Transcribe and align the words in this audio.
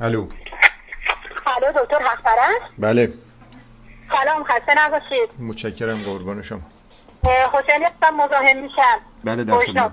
الو. 0.00 0.26
الو 1.46 1.82
دکتر 1.84 1.98
حقپرست؟ 1.98 2.72
بله. 2.78 3.12
سلام 4.08 4.44
خسته 4.44 4.74
نباشید. 4.76 5.28
متشکرم 5.38 6.02
قربان 6.02 6.42
شما. 6.42 6.60
حسین 7.52 7.84
هستم 7.84 8.14
مزاحم 8.16 8.56
میشم. 8.56 8.98
بله 9.24 9.44
در. 9.44 9.58
خدمت. 9.66 9.92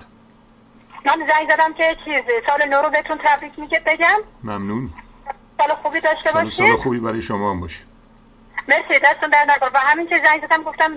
من 1.06 1.16
زنگ 1.18 1.56
زدم 1.56 1.72
که 1.72 1.96
چیز 2.04 2.24
سال 2.46 2.68
نو 2.68 2.82
رو 2.82 2.90
بهتون 2.90 3.18
تبریک 3.24 3.58
میگه 3.58 3.82
بگم. 3.86 4.18
ممنون. 4.44 4.90
سال 5.56 5.74
خوبی 5.74 6.00
داشته 6.00 6.32
سال 6.32 6.50
سال 6.50 6.66
باشید. 6.66 6.82
خوبی 6.82 6.98
برای 7.00 7.22
شما 7.22 7.50
هم 7.50 7.60
باشه. 7.60 7.80
مرسی 8.68 8.98
دستون 9.04 9.30
در 9.30 9.44
نکنه 9.48 9.70
و 9.74 9.78
همین 9.78 10.08
که 10.08 10.20
زنگ 10.24 10.46
زدم 10.46 10.62
گفتم 10.62 10.94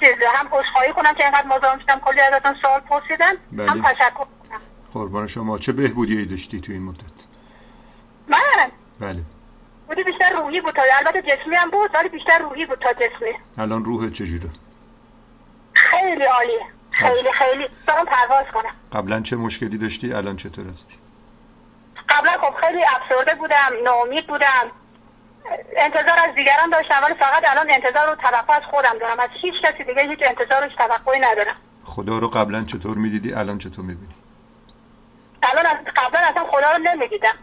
چیز 0.00 0.14
هم 0.38 0.46
عذرخواهی 0.52 0.92
کنم 0.92 1.14
که 1.14 1.24
اینقدر 1.24 1.46
مزاحم 1.46 1.78
شدم 1.78 2.00
کلی 2.00 2.20
ازتون 2.20 2.54
سوال 2.54 2.80
پرسیدم. 2.80 3.36
بله. 3.52 3.70
هم 3.70 3.82
تشکر 3.82 4.10
کنم. 4.10 4.60
قربان 4.94 5.28
شما. 5.28 5.58
چه 5.58 5.72
بهبودی 5.72 6.26
داشتی 6.26 6.60
تو 6.60 6.72
این 6.72 6.82
مدت؟ 6.82 7.13
من 8.28 8.70
بله. 9.00 9.20
بودی 9.88 10.02
بیشتر 10.02 10.30
روحی 10.30 10.60
بود 10.60 10.74
تا 10.74 10.82
البته 10.98 11.22
جسمی 11.22 11.56
هم 11.56 11.70
بود 11.70 11.90
ولی 11.94 12.08
بیشتر 12.08 12.38
روحی 12.38 12.66
بود 12.66 12.78
تا 12.78 12.92
جسمی. 12.92 13.32
الان 13.58 13.84
روح 13.84 14.10
چجوره؟ 14.10 14.50
خیلی 15.74 16.24
عالیه. 16.24 16.66
خیلی 16.90 17.32
خیلی. 17.32 17.68
دارم 17.86 18.04
پرواز 18.04 18.46
کنم 18.46 18.74
قبلا 18.92 19.20
چه 19.20 19.36
مشکلی 19.36 19.78
داشتی؟ 19.78 20.12
الان 20.12 20.36
چطور 20.36 20.64
هستی؟ 20.64 20.94
قبلا 22.08 22.32
خب 22.38 22.54
خیلی 22.60 22.84
افسرده 22.84 23.34
بودم 23.34 23.70
ناامید 23.84 24.26
بودم. 24.26 24.70
انتظار 25.76 26.18
از 26.28 26.34
دیگران 26.34 26.70
داشتم 26.70 27.00
ولی 27.04 27.14
فقط 27.14 27.42
الان 27.46 27.70
انتظار 27.70 28.10
و 28.10 28.14
توقع 28.14 28.56
از 28.56 28.62
خودم 28.62 28.98
دارم. 29.00 29.20
از 29.20 29.30
هیچ 29.32 29.54
کسی 29.64 29.84
دیگه 29.84 30.02
هیچ 30.02 30.18
انتظار 30.22 30.64
و 30.64 30.68
توقعی 30.68 31.20
ندارم. 31.20 31.56
خدا 31.84 32.18
رو 32.18 32.28
قبلا 32.28 32.64
چطور 32.64 32.96
می‌دیدی؟ 32.96 33.32
الان 33.32 33.58
چطور 33.58 33.84
می‌بینی؟ 33.84 34.14
الان 35.42 35.66
از 35.66 35.76
قبلا 35.96 36.20
اصلا 36.20 36.44
خدا 36.44 36.72
رو 36.72 36.78
نمی‌دیدم. 36.78 37.34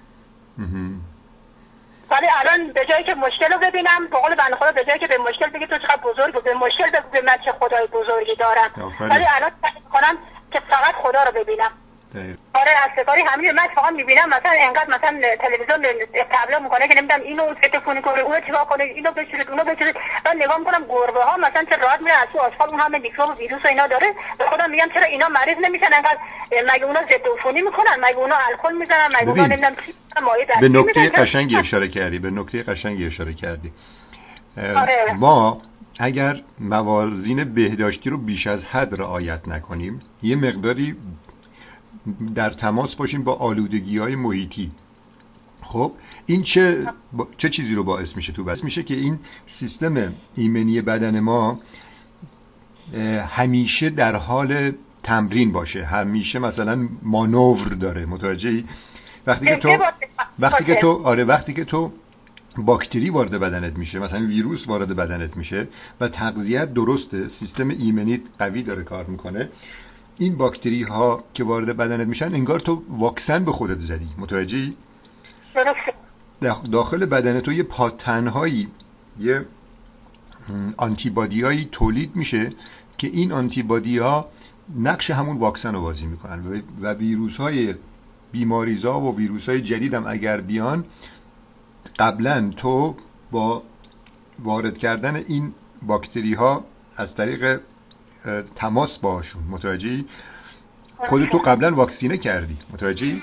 ولی 2.12 2.28
الان 2.40 2.74
به 2.74 2.86
جایی 2.86 3.04
که 3.04 3.14
مشکل 3.14 3.54
رو 3.54 3.60
ببینم 3.60 4.08
به 4.08 4.18
قول 4.18 4.36
بنده 4.36 4.56
خدا 4.56 4.72
به 4.72 4.86
جایی 4.86 5.00
که 5.00 5.08
به 5.08 5.18
مشکل 5.18 5.50
بگی 5.50 5.68
تو 5.68 5.78
چقدر 5.78 6.02
بزرگ 6.04 6.44
به 6.44 6.54
مشکل 6.54 6.90
بگو 6.90 7.10
به 7.12 7.22
من 7.22 7.38
چه 7.46 7.52
خدای 7.52 7.88
بزرگی 7.88 8.36
دارم. 8.36 8.72
ولی 9.00 9.26
الان 9.36 9.52
کنم 9.94 10.18
که 10.52 10.60
فقط 10.60 10.96
خدا 10.96 11.24
رو 11.24 11.32
ببینم 11.32 11.72
دقیق. 12.16 12.38
آره 12.54 12.72
سفاری 12.96 13.22
همین 13.22 13.52
من 13.52 13.68
فقط 13.76 13.94
می‌بینم. 13.94 14.30
مثلا 14.30 14.52
انقدر 14.68 14.90
مثلا 14.96 15.20
تلویزیون 15.40 15.78
تبلیغ 16.32 16.62
می‌کنه 16.62 16.88
که 16.88 16.96
نمی‌دونم 16.98 17.22
اینو 17.22 17.54
تلفن 17.54 18.02
کنه 18.02 18.20
اونو 18.20 18.40
چیکار 18.46 18.66
کنه 18.66 18.84
اینو 18.84 19.12
بچورید 19.12 19.50
اونو 19.50 19.64
بچورید 19.64 19.96
من 20.26 20.36
نگاه 20.36 20.58
می‌کنم 20.58 20.84
گربه 20.90 21.24
ها 21.24 21.38
مثلا 21.38 21.64
چه 21.70 21.76
راحت 21.76 22.02
میره 22.02 22.16
از 22.16 22.28
تو 22.34 22.40
آسفال 22.40 22.70
اون 22.70 22.80
همه 22.80 22.98
میکروب 22.98 23.30
و 23.30 23.34
ویروس 23.34 23.66
و 23.66 23.68
اینا 23.68 23.88
داره. 23.88 24.14
به 24.38 24.46
خودم 24.46 24.70
میگم 24.72 24.90
چرا 24.94 25.04
اینا 25.04 25.28
مریض 25.30 25.58
نمیشن؟ 25.62 25.94
انقدر 25.94 26.18
مگه 26.74 26.86
اونا 26.86 27.02
ضد 27.04 27.28
عفونی 27.38 27.62
می‌کنن؟ 27.62 27.96
مگه 28.02 28.18
اونا 28.18 28.36
الکل 28.50 28.74
می‌زنن؟ 28.78 29.08
مگه 29.16 29.30
اونا 29.30 29.46
نمی‌دونم 29.46 29.76
چی 29.86 29.94
به 30.62 30.70
نکته؟ 30.70 31.10
قشنگی 31.10 31.58
اشاره 31.58 31.88
کردی 31.88 32.20
به 32.20 32.30
نکته 32.30 32.64
قشنگی 32.64 33.08
اشاره 33.08 33.34
کردی. 33.34 33.72
آره. 34.58 35.14
ما 35.20 35.62
اگر 36.00 36.36
موازین 36.60 37.54
بهداشتی 37.54 38.10
رو 38.10 38.18
بیش 38.18 38.48
از 38.48 38.60
حد 38.64 39.02
رعایت 39.02 39.48
نکنیم 39.48 40.02
یه 40.24 40.36
مقداری 40.36 40.96
در 42.36 42.50
تماس 42.50 42.96
باشیم 42.96 43.24
با 43.24 43.34
آلودگی 43.36 43.98
های 43.98 44.16
محیطی. 44.16 44.72
خب 45.64 45.92
این 46.26 46.44
چه 46.44 46.88
با- 47.14 47.28
چه 47.38 47.50
چیزی 47.50 47.76
رو 47.76 47.84
باعث 47.84 48.16
میشه 48.16 48.34
تو 48.34 48.44
باعث 48.44 48.64
میشه 48.64 48.84
که 48.84 48.94
این 48.94 49.20
سیستم 49.60 50.14
ایمنی 50.36 50.82
بدن 50.82 51.20
ما 51.20 51.60
همیشه 53.30 53.90
در 53.90 54.16
حال 54.16 54.72
تمرین 55.04 55.52
باشه. 55.52 55.86
همیشه 55.86 56.40
مثلا 56.40 56.88
مانور 57.04 57.68
داره. 57.68 58.06
متوجهی؟ 58.06 58.66
وقتی 59.28 59.46
که 59.46 59.56
تو 59.56 59.78
وقتی 60.40 60.66
که. 60.66 60.78
تو 60.82 61.02
آره 61.04 61.24
وقتی 61.24 61.54
که 61.54 61.66
تو 61.66 61.92
باکتری 62.58 63.10
وارد 63.10 63.32
بدنت 63.32 63.78
میشه 63.78 64.00
مثلا 64.00 64.26
ویروس 64.28 64.68
وارد 64.68 64.96
بدنت 64.96 65.38
میشه 65.38 65.68
و 66.02 66.08
تغذیت 66.08 66.74
درسته 66.74 67.30
سیستم 67.40 67.70
ایمنی 67.70 68.22
قوی 68.40 68.64
داره 68.64 68.84
کار 68.84 69.06
می‌کنه 69.06 69.50
این 70.22 70.38
باکتری 70.38 70.84
ها 70.84 71.24
که 71.34 71.44
وارد 71.44 71.78
بدنت 71.78 72.08
میشن 72.08 72.34
انگار 72.34 72.60
تو 72.60 72.84
واکسن 72.90 73.46
به 73.46 73.52
خودت 73.52 73.80
زدی. 73.80 74.08
متوجهی؟ 74.18 74.74
داخل 76.72 77.06
بدن 77.06 77.40
تو 77.40 77.52
یه 77.54 77.64
پاتنهایی 77.64 78.68
یه 79.20 79.46
آنتیبادی 80.78 81.42
هایی 81.42 81.70
تولید 81.72 82.16
میشه 82.16 82.52
که 82.98 83.08
این 83.08 83.32
آنتیبادی 83.32 83.98
ها 83.98 84.26
نقش 84.80 85.10
همون 85.12 85.38
واکسن 85.38 85.74
رو 85.74 85.82
بازی 85.82 86.06
می‌کنن. 86.06 86.62
و- 86.82 86.94
ویروس 86.94 87.36
های 87.36 87.76
بیماریزا 88.32 89.00
و 89.00 89.18
ویروس 89.18 89.46
های 89.50 89.62
جدید 89.62 89.94
هم 89.94 90.08
اگر 90.08 90.42
بیان 90.42 90.86
قبلا 92.00 92.52
تو 92.58 92.96
با 93.32 93.64
وارد 94.40 94.78
کردن 94.78 95.16
این 95.16 95.54
باکتری 95.82 96.34
ها 96.34 96.64
از 96.98 97.16
طریق 97.16 97.60
تماس 98.56 98.98
باشون 99.02 99.42
متوجهی؟ 99.50 100.06
خودتو 101.10 101.38
قبلا 101.38 101.76
واکسینه 101.76 102.18
کردی. 102.18 102.58
متوجهی؟ 102.74 103.22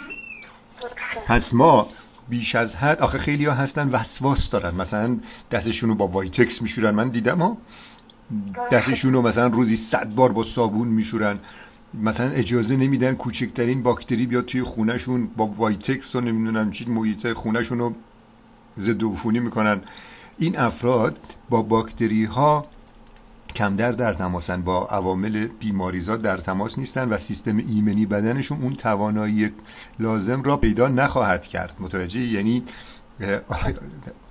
پس 1.26 1.42
ما 1.52 1.88
بیش 2.28 2.54
از 2.54 2.70
حد 2.70 2.98
آخه 3.00 3.18
خیلی 3.18 3.44
ها 3.44 3.54
هستن 3.54 3.88
وسواس 3.88 4.50
دارن. 4.50 4.74
مثلا 4.74 5.16
دستشون 5.50 5.88
رو 5.88 5.94
با 5.94 6.06
وایتکس 6.06 6.62
میشورن. 6.62 6.90
من 6.90 7.08
دیدم 7.08 7.38
ها. 7.38 7.56
دستشون 8.72 9.12
رو 9.12 9.22
مثلا 9.22 9.46
روزی 9.46 9.78
صد 9.90 10.14
بار 10.14 10.32
با 10.32 10.44
صابون 10.44 10.88
میشورن. 10.88 11.38
مثلا 11.94 12.30
اجازه 12.30 12.76
نمیدن 12.76 13.14
کوچکترین 13.14 13.82
باکتری 13.82 14.26
بیاد 14.26 14.44
توی 14.44 14.62
خونهشون 14.62 15.28
با 15.36 15.46
وایتکس 15.46 16.14
و 16.14 16.20
نمی‌دونم 16.20 16.70
چی 16.70 16.84
محیط 16.84 17.32
خونهشون 17.32 17.78
رو 17.78 17.94
ضد 18.78 19.04
عفونی 19.04 19.38
می‌کنن. 19.38 19.80
این 20.38 20.58
افراد 20.58 21.16
با 21.50 21.62
باکتری 21.62 22.24
ها 22.24 22.66
کمتر 23.54 23.92
در 23.92 24.14
تماسن. 24.14 24.62
با 24.62 24.86
عوامل 24.86 25.46
بیماریزا 25.60 26.16
در 26.16 26.36
تماس 26.36 26.78
نیستن 26.78 27.08
و 27.08 27.18
سیستم 27.28 27.56
ایمنی 27.56 28.06
بدنشون 28.06 28.62
اون 28.62 28.74
توانایی 28.74 29.50
لازم 29.98 30.42
را 30.42 30.56
پیدا 30.56 30.88
نخواهد 30.88 31.42
کرد. 31.42 31.76
متوجه 31.80 32.20
یعنی 32.20 32.62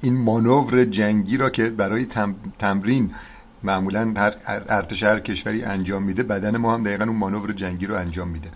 این 0.01 0.17
مانور 0.17 0.85
جنگی 0.85 1.37
را 1.37 1.49
که 1.49 1.69
برای 1.69 2.05
تم- 2.05 2.35
تمرین 2.59 3.11
معمولا 3.63 4.13
هر- 4.17 4.35
ارتش 4.69 5.03
هر 5.03 5.19
کشوری 5.19 5.63
انجام 5.63 6.03
میده 6.03 6.23
بدن 6.23 6.57
ما 6.57 6.73
هم 6.73 6.83
دقیقا 6.83 7.03
اون 7.05 7.15
مانور 7.15 7.53
جنگی 7.53 7.85
رو 7.85 7.95
انجام 7.95 8.27
میده. 8.27 8.49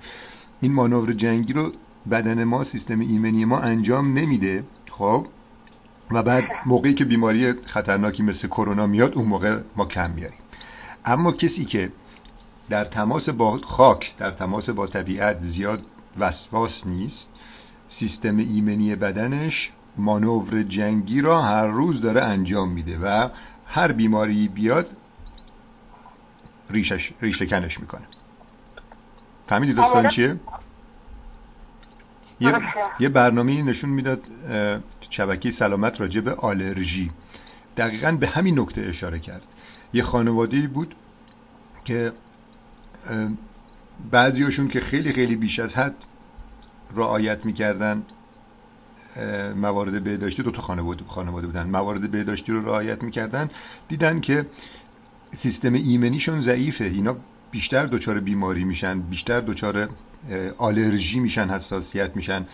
این 0.62 0.74
مانور 0.74 1.14
جنگی 1.14 1.54
رو 1.54 1.72
بدن 2.12 2.44
ما 2.44 2.64
سیستم 2.64 3.00
ایمنی 3.00 3.46
ما 3.46 3.60
انجام 3.60 4.18
نمیده. 4.20 4.64
خب؟ 4.90 5.26
و 6.12 6.24
بعد 6.24 6.44
موقعی 6.66 6.94
که 6.94 7.06
بیماری 7.06 7.54
خطرناکی 7.54 8.24
مثل 8.24 8.48
کرونا 8.48 8.88
میاد 8.88 9.14
اون 9.16 9.28
موقع 9.28 9.60
ما 9.76 9.86
کم 9.86 10.12
میاریم. 10.12 10.38
اما 11.06 11.32
کسی 11.32 11.66
که 11.66 11.92
در 12.70 12.86
تماس 12.86 13.30
با 13.30 13.58
خاک 13.58 14.18
در 14.18 14.32
تماس 14.32 14.70
با 14.70 14.88
طبیعت 14.88 15.38
زیاد 15.42 15.82
وسواس 16.20 16.72
نیست 16.86 17.28
سیستم 18.00 18.38
ایمنی 18.38 18.96
بدنش 18.96 19.70
مانور 19.98 20.64
جنگی 20.64 21.22
را 21.22 21.42
هر 21.42 21.68
روز 21.68 22.02
داره 22.02 22.24
انجام 22.24 22.70
میده 22.70 22.98
و 22.98 23.30
هر 23.68 23.92
بیماری 23.92 24.48
بیاد 24.48 24.88
ریشش 26.70 27.12
ریشه 27.22 27.46
کنش 27.46 27.80
می‌کنه 27.80 28.06
فهمیدی 29.48 29.74
داستان 29.74 30.06
آره. 30.06 30.16
چیه؟ 30.16 30.36
یه, 32.40 32.52
درسته. 32.52 32.66
یه 33.00 33.10
برنامه 33.10 33.64
نشون 33.64 33.90
می‌داد 33.90 34.22
شبکه 35.10 35.52
سلامت 35.60 36.02
راجع 36.02 36.22
به 36.22 36.34
آلرژی 36.36 37.12
دقیقا 37.78 38.12
به 38.12 38.28
همین 38.28 38.60
نکته 38.60 38.82
اشاره 38.82 39.20
کرد 39.20 39.42
یه 39.94 40.04
خانواده 40.04 40.68
بود 40.68 40.96
که 41.86 42.12
بعضیاشون 44.12 44.68
که 44.68 44.80
خیلی 44.80 45.14
خیلی 45.14 45.36
بیش 45.36 45.60
از 45.60 45.70
حد 45.70 45.96
رعایت 46.96 47.46
می‌کردن 47.46 48.04
موارد 49.56 50.04
بهداشتی 50.04 50.44
دو 50.44 50.52
تا 50.52 50.62
خانواده 50.62 51.04
خانواده 51.08 51.48
بودن. 51.48 51.64
موارد 51.64 52.12
بهداشتی 52.12 52.52
رو 52.52 52.66
رعایت 52.66 53.04
می‌کردن. 53.04 53.50
دیدن 53.88 54.20
که 54.20 54.46
سیستم 55.44 55.74
ایمنیشون 55.74 56.42
ضعیفه. 56.42 56.84
اینا 56.84 57.16
بیشتر 57.52 57.86
دچار 57.86 58.20
بیماری 58.20 58.64
میشن 58.64 59.02
بیشتر 59.02 59.40
دچار 59.40 59.90
آلرژی 60.58 61.20
میشن 61.20 61.50
حساسیت 61.50 62.16
میشن 62.16 62.46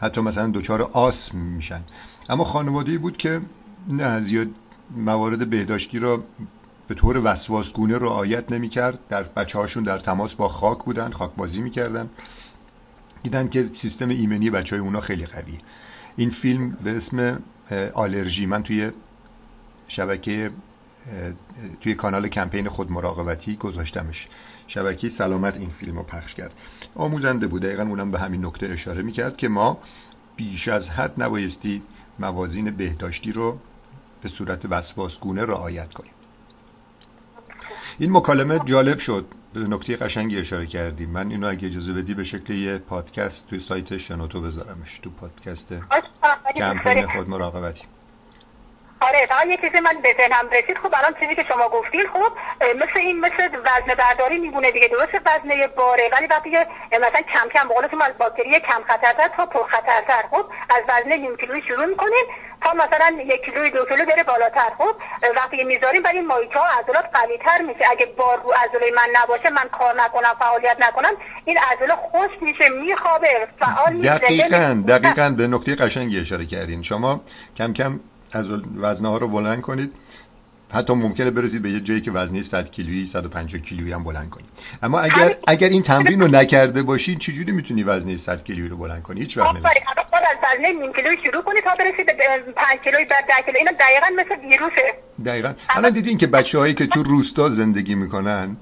حتی 0.00 0.20
مثلا 0.20 0.50
دچار 0.50 0.82
آسم 0.82 1.38
میشن. 1.38 1.80
اما 2.28 2.44
خانواده 2.44 2.98
بود 2.98 3.16
که 3.16 3.40
نه 3.88 4.20
زیاد 4.20 4.48
موارد 4.96 5.50
بهداشتی 5.50 5.98
را 5.98 6.22
به 6.92 6.98
طور 6.98 7.20
وسواسگونه 7.24 7.98
رعایت 7.98 8.52
نمی‌کرد. 8.52 8.98
در 9.08 9.22
بچه 9.22 9.58
هاشون 9.58 9.82
در 9.82 9.98
تماس 9.98 10.34
با 10.34 10.48
خاک 10.48 10.78
بودن 10.78 11.10
خاک 11.10 11.30
بازی 11.36 11.58
می‌کردن. 11.60 12.10
دیدن 13.22 13.48
که 13.48 13.70
سیستم 13.82 14.08
ایمنی 14.08 14.50
بچه 14.50 14.70
های 14.70 14.78
اونا 14.78 15.00
خیلی 15.00 15.26
قویه. 15.26 15.58
این 16.16 16.30
فیلم 16.30 16.70
به 16.70 16.96
اسم 16.96 17.42
آلرژی. 17.94 18.46
من 18.46 18.62
توی 18.62 18.90
شبکه 19.88 20.50
توی 21.80 21.94
کانال 21.94 22.28
کمپین 22.28 22.68
خود 22.68 22.92
مراقبتی 22.92 23.56
گذاشتمش. 23.56 24.26
شبکه 24.68 25.10
سلامت 25.18 25.56
این 25.56 25.70
فیلم 25.70 25.96
رو 25.96 26.02
پخش 26.02 26.34
کرد. 26.34 26.52
آموزنده 26.94 27.46
بود. 27.46 27.62
دقیقا 27.62 27.82
اونم 27.82 28.10
به 28.10 28.18
همین 28.18 28.46
نکته 28.46 28.66
اشاره 28.66 29.02
می‌کرد 29.02 29.36
که 29.36 29.48
ما 29.48 29.78
بیش 30.36 30.68
از 30.68 30.84
حد 30.84 31.22
نبایستی 31.22 31.82
موازین 32.18 32.70
بهداشتی 32.70 33.32
رو 33.32 33.58
به 34.22 34.28
صورت 34.28 34.64
وسواسگونه 34.70 35.42
رعایت 35.42 35.92
کنیم. 35.92 36.12
این 37.98 38.12
مکالمه 38.12 38.60
جالب 38.64 38.98
شد. 38.98 39.24
به 39.54 39.60
نکته 39.60 39.96
قشنگی 39.96 40.38
اشاره 40.38 40.66
کردیم. 40.66 41.10
من 41.10 41.30
اینو 41.30 41.48
اگه 41.48 41.68
اجازه 41.68 41.92
بدی 41.92 42.14
به 42.14 42.24
شکل 42.24 42.52
یه 42.54 42.78
پادکست 42.78 43.48
توی 43.50 43.60
سایت 43.68 43.98
شنوتو 43.98 44.40
بذارمش 44.40 44.98
تو 45.02 45.10
پادکست 45.10 45.74
کمپین 46.56 47.06
خود 47.06 47.28
مراقبتی. 47.28 47.82
آره 49.08 49.26
فقط 49.26 49.46
یه 49.46 49.56
چیزی 49.56 49.80
من 49.80 49.94
به 50.02 50.14
ذهنم 50.16 50.48
رسید. 50.52 50.78
خب 50.78 50.94
الان 50.94 51.14
چیزی 51.20 51.34
که 51.34 51.42
شما 51.42 51.68
گفتین 51.68 52.06
خب 52.12 52.32
مثل 52.74 52.98
این 52.98 53.20
مثل 53.20 53.48
وزن 53.64 53.94
برداری 53.98 54.38
میمونه 54.38 54.70
دیگه. 54.70 54.88
درست 54.88 55.14
وزنه 55.14 55.66
باره 55.66 56.10
ولی 56.12 56.26
وقتی 56.26 56.50
مثلا 56.92 57.22
کم 57.32 57.48
کم 57.52 57.68
به 57.68 57.74
قول 57.74 57.84
از 58.02 58.18
باکتری 58.18 58.60
کم 58.60 58.82
خطرتر 58.88 59.28
تا 59.36 59.46
پر 59.46 59.62
خطرتر 59.62 60.22
خب 60.30 60.44
از 60.70 60.82
وزن 60.88 61.12
نیم 61.12 61.36
کیلویی 61.36 61.62
شروع 61.62 61.86
می‌کنیم 61.86 62.24
تا 62.62 62.72
مثلا 62.72 63.16
یک 63.24 63.44
کیلوی 63.44 63.70
دو 63.70 63.84
کیلو 63.84 64.04
بره 64.04 64.22
بالاتر 64.22 64.70
خب. 64.78 64.94
وقتی 65.36 65.64
می‌ذاریم 65.64 66.02
برای 66.02 66.20
مایچه 66.20 66.58
ها 66.58 66.66
عضلات 66.80 67.04
قوی 67.12 67.38
تر 67.38 67.58
میشه. 67.58 67.84
اگه 67.90 68.06
بار 68.16 68.38
رو 68.42 68.52
عضله 68.52 68.90
من 68.96 69.08
نباشه 69.22 69.50
من 69.50 69.68
کار 69.72 70.02
نکنم 70.02 70.34
فعالیت 70.38 70.76
نکنم 70.80 71.12
این 71.44 71.58
عضله 71.58 71.94
خشک 71.94 72.42
میشه 72.42 72.68
میخوابه 72.68 73.48
فعال 73.58 73.92
نیست 73.92 74.24
دقیقاً 74.24 74.82
دقیقاً 74.88 75.34
به 75.38 75.46
نکته 75.46 75.74
قشنگی 75.74 76.20
اشاره 76.20 76.46
کردین. 76.46 76.82
شما 76.82 77.20
کم 77.58 77.72
کم 77.72 78.00
از 78.32 78.46
وزنه 78.76 79.08
ها 79.08 79.16
رو 79.16 79.28
بلند 79.28 79.60
کنید. 79.60 79.92
حتی 80.70 80.92
ممکنه 80.92 81.30
برسید 81.30 81.62
به 81.62 81.70
یه 81.70 81.80
جایی 81.80 82.00
که 82.00 82.10
وزنه 82.10 82.42
100 82.50 82.70
کیلویی 82.70 83.10
150 83.12 83.62
کیلویی 83.62 83.92
هم 83.92 84.04
بلند 84.04 84.30
کنید. 84.30 84.48
اما 84.82 85.00
اگر 85.00 85.36
اگر 85.46 85.68
این 85.68 85.82
تمرین 85.82 86.20
رو 86.20 86.28
نکرده 86.28 86.82
باشید 86.82 87.18
چجوری 87.18 87.52
می‌تونی 87.52 87.82
وزنه 87.82 88.18
100 88.26 88.44
کیلویی 88.44 88.68
رو 88.68 88.76
بلند 88.76 89.02
کنی؟ 89.02 89.20
هیچ 89.20 89.38
وقت 89.38 89.54
نمیشه 89.54 89.68
از 89.68 90.38
وزنه 90.42 90.68
نیم 90.68 90.92
کیلویی 90.92 91.16
شروع 91.24 91.42
کنید 91.42 91.64
تا 91.64 91.70
برسید 91.78 92.06
به 92.06 92.52
5 92.56 92.80
کیلویی 92.84 93.04
بعد 93.04 93.24
10 93.26 93.34
کیلو 93.44 93.58
اینا 93.58 93.70
دقیقاً 93.80 94.06
مثل 94.22 94.48
ویروسه. 94.48 94.94
دقیقاً. 95.24 95.52
الان 95.68 95.92
دیدین 95.92 96.18
که 96.18 96.26
بچه‌هایی 96.26 96.74
که 96.74 96.86
تو 96.86 97.02
روستا 97.02 97.48
زندگی 97.48 97.94
می‌کنن 97.94 98.56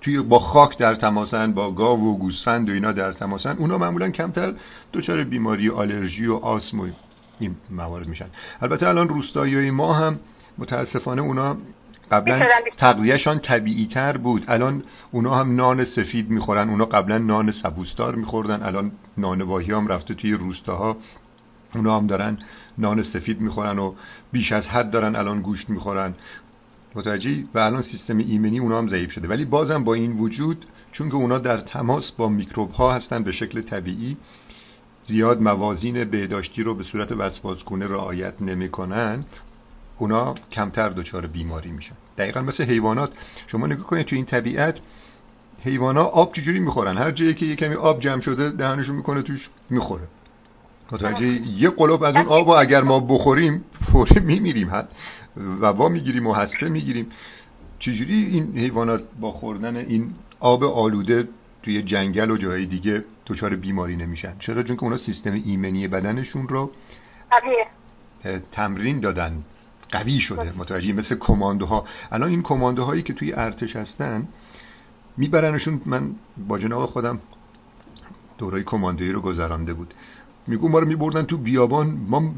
توی 0.00 0.18
با 0.18 0.38
خاک 0.38 0.78
در 0.78 0.94
تماسن 0.94 1.52
با 1.52 1.70
گاو 1.70 2.00
و 2.00 2.18
گوسفند 2.18 2.68
و 2.68 2.72
اینا 2.72 2.92
در 2.92 3.12
تماسن 3.12 3.56
اونا 3.58 3.78
معمولا 3.78 4.10
کمتر 4.10 4.52
دچار 4.92 5.24
بیماری 5.24 5.70
آلرژی 5.70 6.26
و 6.26 6.34
آسم 6.34 6.80
و 6.80 6.86
این 7.38 7.56
موارد 7.70 8.08
میشن. 8.08 8.26
البته 8.62 8.88
الان 8.88 9.08
روستایی 9.08 9.70
ما 9.70 9.94
هم 9.94 10.18
متاسفانه 10.58 11.22
اونا 11.22 11.56
قبلا 12.10 12.46
تقویهشان 12.78 13.38
طبیعی 13.38 13.86
تر 13.86 14.16
بود. 14.16 14.44
الان 14.48 14.82
اونا 15.10 15.34
هم 15.34 15.56
نان 15.56 15.84
سفید 15.84 16.30
می‌خورن 16.30 16.70
اونا 16.70 16.84
قبلا 16.84 17.18
نان 17.18 17.54
سبوستار 17.62 18.14
میخوردن 18.14 18.62
الان 18.62 18.92
نانواهی 19.18 19.72
هم 19.72 19.88
رفته 19.88 20.14
توی 20.14 20.32
روستاها. 20.32 20.96
اونا 21.74 21.98
هم 21.98 22.06
دارن 22.06 22.38
نان 22.78 23.02
سفید 23.02 23.40
می‌خورن 23.40 23.78
و 23.78 23.94
بیش 24.32 24.52
از 24.52 24.64
حد 24.64 24.90
دارن 24.90 25.16
الان 25.16 25.42
گوشت 25.42 25.70
می‌خورن. 25.70 26.14
متوجهی؟ 26.94 27.48
و 27.54 27.58
الان 27.58 27.84
سیستم 27.92 28.18
ایمنی 28.18 28.58
اونا 28.58 28.78
هم 28.78 28.88
ضعیف 28.88 29.12
شده. 29.12 29.28
ولی 29.28 29.44
بازم 29.44 29.84
با 29.84 29.94
این 29.94 30.12
وجود 30.12 30.66
چون 30.92 31.08
که 31.08 31.14
اونا 31.14 31.38
در 31.38 31.56
تماس 31.60 32.10
با 32.18 32.28
میکروب 32.28 32.70
ها 32.70 32.94
هستن 32.94 33.24
به 33.24 33.32
شکل 33.32 33.60
طبیعی 33.60 34.16
زیاد 35.08 35.42
موازین 35.42 36.04
بهداشتی 36.04 36.62
رو 36.62 36.74
به 36.74 36.84
صورت 36.84 37.12
وسواسگونه 37.12 37.86
رعایت 37.86 38.42
نمی‌کنن 38.42 39.24
اونا 39.98 40.34
کمتر 40.52 40.88
دچار 40.88 41.26
بیماری 41.26 41.70
میشن. 41.70 41.94
دقیقا 42.18 42.40
مثل 42.40 42.64
حیوانات. 42.64 43.12
شما 43.46 43.66
نگاه 43.66 43.86
کنید 43.86 44.06
تو 44.06 44.16
این 44.16 44.24
طبیعت 44.24 44.74
حیوانات 45.64 46.12
آب 46.12 46.34
چجوری 46.34 46.58
می‌خورن؟ 46.58 46.98
هر 46.98 47.10
جایی 47.10 47.34
که 47.34 47.46
یه 47.46 47.56
کمی 47.56 47.74
آب 47.74 48.00
جمع 48.00 48.20
شده 48.20 48.50
دهنشون 48.50 48.96
می‌کنه 48.96 49.22
توش 49.22 49.48
می‌خوره. 49.70 50.02
متوجه 50.92 51.26
یه 51.26 51.70
قلوب 51.70 52.02
از 52.02 52.16
اون 52.16 52.26
آب 52.26 52.48
و 52.48 52.50
اگر 52.50 52.82
ما 52.82 53.00
بخوریم 53.00 53.64
فوری 53.92 54.20
میمیریم. 54.20 54.70
حد 54.70 54.88
و 55.36 55.66
وا 55.66 55.88
می‌گیریم 55.88 56.26
و 56.26 56.34
حسفه 56.34 56.68
می‌گیریم. 56.68 57.06
چجوری 57.78 58.24
این 58.24 58.58
حیوانات 58.58 59.02
با 59.20 59.30
خوردن 59.30 59.76
این 59.76 60.10
آب 60.40 60.64
آلوده 60.64 61.28
توی 61.62 61.82
جنگل 61.82 62.30
و 62.30 62.36
جای 62.36 62.66
دیگه 62.66 63.04
دچار 63.26 63.56
بیماری 63.56 63.96
نمیشن. 63.96 64.32
چرا؟ 64.38 64.62
چون 64.62 64.76
که 64.76 64.84
اونا 64.84 64.98
سیستم 64.98 65.32
ایمنی 65.32 65.88
بدنشون 65.88 66.48
رو 66.48 66.70
تمرین 68.52 69.00
دادن. 69.00 69.44
قوی 69.90 70.20
شده. 70.20 70.52
متوجه 70.58 70.92
مثل 70.92 71.14
کماندوها. 71.14 71.84
الان 72.12 72.30
این 72.30 72.42
کماندوهایی 72.42 73.02
که 73.02 73.12
توی 73.12 73.32
ارتش 73.32 73.76
هستن 73.76 74.28
میبرنشون. 75.16 75.80
من 75.86 76.10
با 76.48 76.58
جناب 76.58 76.86
خودم 76.86 77.18
دورای 78.38 78.62
کماندویی 78.64 79.12
رو 79.12 79.20
گذرانده 79.20 79.74
بود. 79.74 79.94
میگو 80.46 80.68
ما 80.68 80.78
رو 80.78 80.86
میبردن 80.86 81.22
تو 81.22 81.36
بیابان. 81.36 81.86
ما 82.08 82.34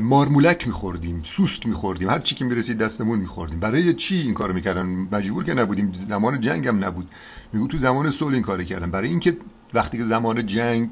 مارمولک 0.00 0.66
میخوردیم 0.66 1.22
سوست 1.36 1.66
میخوردیم. 1.66 2.10
هر 2.10 2.18
چی 2.18 2.34
که 2.34 2.44
می‌رسید 2.44 2.78
دستمون 2.78 3.18
میخوردیم. 3.18 3.60
برای 3.60 3.94
چی 3.94 4.14
این 4.14 4.34
کارو 4.34 4.54
می‌کردن؟ 4.54 4.86
مجبور 5.12 5.44
که 5.44 5.54
نبودیم. 5.54 6.06
زمان 6.08 6.40
جنگ 6.40 6.68
هم 6.68 6.84
نبود. 6.84 7.08
میگو 7.52 7.66
تو 7.66 7.78
زمان 7.78 8.12
صلح 8.18 8.34
این 8.34 8.42
کارو 8.42 8.64
کردن. 8.64 8.90
برای 8.90 9.08
اینکه 9.08 9.36
وقتی 9.74 9.98
که 9.98 10.04
زمان 10.04 10.46
جنگ 10.46 10.88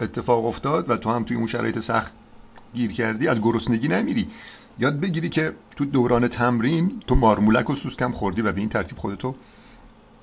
اتفاق 0.00 0.46
افتاد 0.46 0.90
و 0.90 0.96
تو 0.96 1.10
هم 1.10 1.24
توی 1.24 1.36
اون 1.36 1.48
شرایط 1.48 1.78
سخت 1.78 2.12
گیر 2.74 2.92
کردی 2.92 3.28
از 3.28 3.38
گرسنگی 3.38 3.88
نمیری. 3.88 4.28
یاد 4.78 5.00
بگیری 5.00 5.28
که 5.28 5.52
تو 5.76 5.84
دوران 5.84 6.28
تمرین 6.28 6.92
تو 7.06 7.14
مارمولک 7.14 7.70
و 7.70 7.74
سوسک 7.74 8.02
هم 8.02 8.12
خوردی 8.12 8.42
و 8.42 8.52
به 8.52 8.60
این 8.60 8.68
ترتیب 8.68 8.98
خودتو 8.98 9.34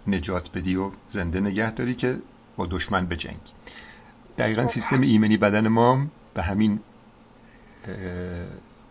نجات 0.07 0.57
بدی 0.57 0.75
و 0.75 0.89
زنده 1.13 1.39
نگه 1.39 1.71
داری 1.71 1.95
که 1.95 2.17
با 2.57 2.67
دشمن 2.71 3.05
بجنگی 3.05 3.51
دقیقا 4.37 4.67
سیستم 4.73 5.01
ایمنی 5.01 5.37
بدن 5.37 5.67
ما 5.67 6.05
به 6.33 6.43
همین 6.43 6.79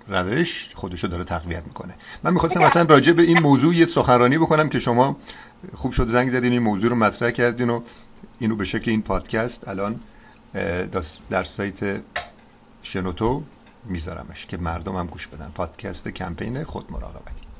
روش 0.08 0.48
خودشو 0.74 1.06
داره 1.06 1.24
تقویت 1.24 1.64
می‌کنه. 1.66 1.94
من 2.22 2.32
می‌خواستم 2.32 2.60
مثلا 2.60 2.82
راجع 2.82 3.12
به 3.12 3.22
این 3.22 3.38
موضوع 3.38 3.74
یه 3.74 3.86
سخنرانی 3.94 4.38
بکنم 4.38 4.68
که 4.68 4.80
شما 4.80 5.16
خوب 5.74 5.92
شد 5.92 6.12
زنگ 6.12 6.30
زدین 6.30 6.52
این 6.52 6.62
موضوع 6.62 6.90
رو 6.90 6.96
مطرح 6.96 7.30
کردین 7.30 7.70
و 7.70 7.80
اینو 8.38 8.56
به 8.56 8.64
شکل 8.64 8.90
این 8.90 9.02
پادکست 9.02 9.68
الان 9.68 10.00
در 11.30 11.44
سایت 11.56 12.00
شنوتو 12.82 13.42
میذارمش 13.84 14.46
که 14.46 14.56
مردم 14.56 14.96
هم 14.96 15.06
گوش 15.06 15.26
بدن. 15.26 15.50
پادکست 15.54 16.08
کمپین 16.08 16.64
خود 16.64 16.92
مراقبتی 16.92 17.51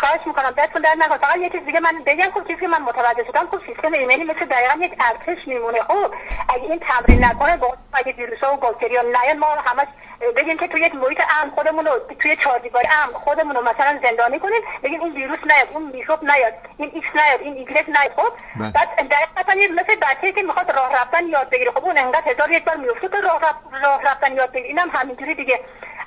خواهش 0.00 0.20
می‌کنم 0.26 0.50
دستتون 0.50 0.82
در 0.82 0.94
نکن 0.98 1.16
فقط 1.16 1.36
یه 1.36 1.50
چیز 1.50 1.64
دیگه 1.64 1.80
من 1.80 2.02
بگم 2.06 2.30
خب 2.30 2.46
چیزی 2.46 2.60
که 2.60 2.68
من 2.68 2.82
متوجه 2.82 3.24
شدم 3.24 3.46
خب 3.50 3.60
سیستم 3.66 3.92
ایمنی 3.92 4.24
مثل 4.24 4.44
دقیقا 4.44 4.74
یک 4.84 4.92
ارتش 5.00 5.48
میمونه. 5.48 5.82
خب 5.82 6.14
اگه 6.48 6.64
این 6.64 6.78
تمرین 6.78 7.24
نکنه 7.24 7.56
با 7.56 7.76
اگه 7.92 8.12
ویروس 8.12 8.38
ها 8.38 8.54
و 8.54 8.56
باکتریا 8.56 9.02
نیان 9.02 9.38
ما 9.38 9.46
همش 9.46 9.88
بگیم 10.36 10.56
که 10.56 10.68
توی 10.68 10.80
یک 10.80 10.94
محیط 10.94 11.18
امن 11.40 11.50
خودمون 11.50 11.84
رو 11.86 11.92
توی 12.22 12.36
چهاردیواری 12.36 12.88
امن 13.02 13.12
خودمون 13.12 13.56
رو 13.56 13.62
مثلا 13.62 13.98
زندانی 14.02 14.38
کنیم 14.38 14.62
بگیم 14.82 15.02
این 15.02 15.12
ویروس 15.12 15.38
نیاد 15.44 15.68
اون 15.72 15.82
میکروب 15.82 16.24
نیاد 16.24 16.54
این 16.78 16.90
ایکس 16.94 17.08
نیاد 17.14 17.40
این 17.40 17.54
ایگرگ 17.54 17.90
نیاد. 17.90 18.12
خب 18.16 18.32
بله. 18.60 18.72
بعد 18.72 18.88
دقیقا 18.96 19.82
مثل 19.82 19.94
بچه‌ای 19.94 20.32
که 20.32 20.42
می‌خواد 20.42 20.70
راه 20.70 20.94
رفتن 20.94 21.26
یاد 21.26 21.50
بگیره. 21.50 21.70
خب 21.70 21.84
اون 21.84 21.98
انقدر 21.98 22.30
هزار 22.30 22.52
یک 22.52 22.64
بار 22.64 22.76
میفته 22.76 23.08
که 23.08 23.16
راه, 23.16 23.40
راه 23.82 24.02
رفتن 24.02 24.32
یاد 24.32 24.52
بگیره. 24.52 24.68
اینم 24.68 24.90
همینجوری 24.92 25.34
دیگه. 25.34 25.60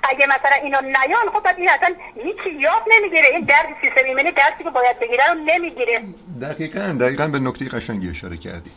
اگه 0.10 0.26
مثلا 0.26 0.56
اینا 0.64 0.80
نیان 0.80 1.30
خب 1.34 1.44
بعد 1.44 1.58
این 1.58 1.70
اصلا 1.70 1.96
هیچی 2.16 2.60
یاد 2.60 2.82
نمی‌گیره. 2.98 3.28
این 3.32 3.42
درد 3.46 3.66
سیستم 3.82 4.06
ایمنی 4.08 4.32
درسی 4.32 4.64
که 4.64 4.70
باید 4.70 5.00
بگیره 5.00 5.24
رو 5.28 5.34
نمی‌گیره. 5.34 6.04
دقیقا 6.42 6.98
دقیقا 7.00 7.28
به 7.28 7.40
نکته 7.40 7.66
قشنگی 7.66 8.10
اشاره 8.10 8.38
کردی. 8.38 8.72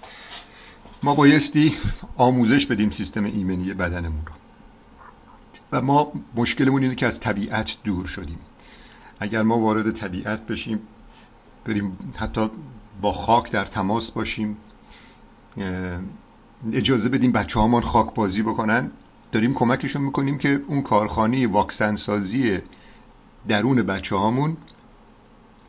ما 1.03 1.15
بایستی 1.15 1.77
آموزش 2.17 2.67
بدیم 2.67 2.95
سیستم 2.97 3.25
ایمنی 3.25 3.75
بدنمون 3.75 4.27
رو. 4.27 4.33
و 5.73 5.81
ما 5.81 6.13
مشکلمون 6.35 6.83
اینه 6.83 6.95
که 6.95 7.07
از 7.07 7.21
طبیعت 7.21 7.67
دور 7.85 8.07
شدیم. 8.07 8.39
اگر 9.21 9.43
ما 9.43 9.59
وارد 9.59 9.99
طبیعت 10.01 10.47
بشیم 10.47 10.81
بریم 11.67 11.99
حتی 12.21 12.51
با 13.01 13.13
خاک 13.13 13.51
در 13.51 13.65
تماس 13.65 14.11
باشیم 14.11 14.57
اجازه 16.73 17.09
بدیم 17.09 17.33
بچه 17.33 17.81
خاک 17.81 18.15
بازی 18.15 18.43
بکنن. 18.43 18.91
داریم 19.33 19.55
کمکشون 19.55 20.03
می‌کنیم 20.03 20.39
که 20.39 20.61
اون 20.67 20.83
کارخانه 20.83 21.47
واکسن 21.47 21.97
سازی 21.97 22.59
درون 23.49 23.83
بچه 23.83 24.17
هامون 24.17 24.57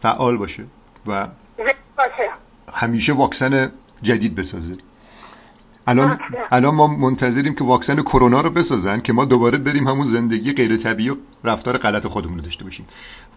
فعال 0.01 0.37
باشه 0.37 0.63
و 1.07 1.27
همیشه 2.73 3.13
واکسن 3.13 3.71
جدید 4.01 4.35
بسازه. 4.35 4.77
الان 5.87 6.19
الان 6.51 6.75
ما 6.75 6.87
منتظریم 6.87 7.55
که 7.55 7.63
واکسن 7.63 8.01
کرونا 8.01 8.41
رو 8.41 8.49
بسازن 8.49 8.99
که 8.99 9.13
ما 9.13 9.25
دوباره 9.25 9.57
بریم 9.57 9.87
همون 9.87 10.13
زندگی 10.13 10.53
غیر 10.53 10.77
طبیعی 10.77 11.09
و 11.09 11.15
رفتار 11.43 11.77
غلط 11.77 12.07
خودمون 12.07 12.37
رو 12.37 12.43
داشته 12.43 12.63
باشیم. 12.63 12.85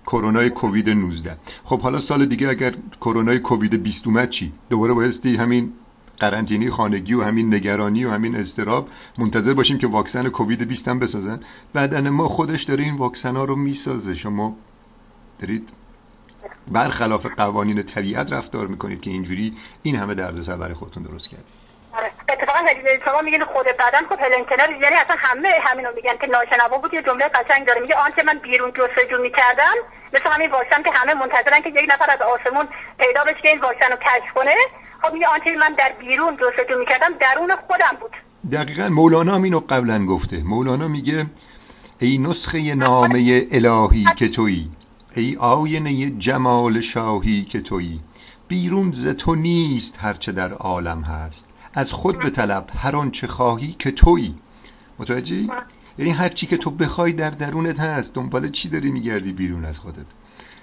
کرونا 0.07 0.49
کووید 0.49 0.89
19 0.89 1.37
خب 1.65 1.81
حالا 1.81 2.01
سال 2.01 2.27
دیگه 2.27 2.49
اگر 2.49 2.75
کرونا 3.01 3.39
کووید 3.39 3.83
20 3.83 4.07
اومد 4.07 4.31
چی؟ 4.31 4.53
دوباره 4.71 4.95
بایستی 4.95 5.37
همین 5.37 5.73
قرنطینه 6.21 6.71
خانگی 6.71 7.15
و 7.15 7.23
همین 7.23 7.55
نگرانی 7.55 8.05
و 8.05 8.11
همین 8.11 8.37
استراب 8.37 8.89
منتظر 9.19 9.55
باشیم 9.55 9.79
که 9.79 9.87
واکسن 9.87 10.29
کووید 10.29 10.69
20 10.69 10.89
هم 10.89 10.99
بسازن. 10.99 11.41
بدن 11.75 12.09
ما 12.09 12.29
خودش 12.29 12.65
داره 12.65 12.85
این 12.85 12.97
واکسن 12.97 13.37
ها 13.37 13.45
رو 13.45 13.57
می‌سازه. 13.57 14.15
شما 14.15 14.57
دارید 15.41 15.69
برخلاف 16.69 17.27
قوانین 17.27 17.83
طبیعت 17.83 18.33
رفتار 18.33 18.67
می‌کنید 18.67 19.01
که 19.01 19.11
اینجوری 19.11 19.57
این 19.83 19.97
همه 19.97 20.15
دردسر 20.15 20.57
برای 20.57 20.75
خودتون 20.75 21.03
درست 21.03 21.29
کردید. 21.29 21.61
آره. 21.99 22.11
اتفاقا 22.29 22.59
شما 23.05 23.21
میگین 23.21 23.45
خود 23.45 23.67
بدن 23.67 24.07
خب 24.09 24.19
هلن 24.21 24.45
کنر 24.45 24.71
یعنی 24.83 24.97
اصلا 24.97 25.17
همه 25.19 25.49
همینو 25.63 25.89
میگن 25.97 26.17
که 26.21 26.27
ناشنوا 26.27 26.79
بود 26.79 26.95
یه 26.95 27.03
جمله 27.03 27.29
قشنگ 27.29 27.67
داره. 27.67 27.81
میگه 27.81 27.95
آنچه 27.95 28.23
من 28.23 28.39
بیرون 28.39 28.71
جستجو 28.71 29.23
می‌کردم 29.23 29.75
مثل 30.13 30.31
همین 30.31 30.51
واکسن 30.51 30.83
که 30.83 30.91
همه 30.91 31.15
منتظرن 31.15 31.61
که 31.63 31.69
یک 31.69 31.87
نفر 31.89 32.11
از 32.11 32.23
آسمون 32.23 32.69
پیدا 32.99 33.25
بشه 33.25 33.41
که 33.43 33.49
این 33.49 33.61
واکسن 33.61 33.91
رو 33.91 33.97
کشف 33.97 34.33
کنه. 34.35 34.55
خب 35.03 35.13
میگه 35.13 35.27
آنچه 35.27 35.57
من 35.57 35.75
در 35.79 35.93
بیرون 36.01 36.37
جستجو 36.37 36.79
می‌کردم 36.79 37.09
درون 37.21 37.57
خودم 37.57 37.97
بود. 38.01 38.11
دقیقا 38.53 38.89
مولانا 38.89 39.35
هم 39.35 39.43
اینو 39.43 39.61
قبلا 39.61 40.07
گفته. 40.07 40.43
مولانا 40.43 40.89
میگه 40.89 41.27
ای 41.99 42.19
نسخه 42.19 42.75
نامه 42.75 43.47
الهی 43.53 44.05
که 44.19 44.29
تویی 44.29 44.71
ای 45.17 45.37
آینه 45.37 46.11
جمال 46.11 46.81
شاهی 46.81 47.45
که 47.45 47.61
تویی 47.61 48.01
بیرون 48.49 48.93
ز 48.93 49.17
تو 49.17 49.35
نیست 49.35 49.95
هرچه 49.99 50.33
در 50.33 50.53
عالم 50.53 51.03
هست. 51.03 51.45
از 51.75 51.91
خود 51.91 52.19
به 52.19 52.31
طلب 52.31 52.67
هر 52.79 52.97
آنچه 52.97 53.27
خواهی 53.27 53.77
که 53.79 53.91
تویی. 53.91 54.35
متوجهی؟ 54.99 55.51
یعنی 55.99 56.11
هر 56.11 56.29
چی 56.29 56.47
که 56.47 56.57
تو 56.57 56.71
بخوای 56.71 57.13
در 57.13 57.31
درونت 57.31 57.81
هست 57.81 58.15
دنبال 58.15 58.51
چی 58.51 58.69
داری 58.69 58.91
میگردی 58.91 59.33
بیرون 59.33 59.65
از 59.65 59.79
خودت؟ 59.79 60.07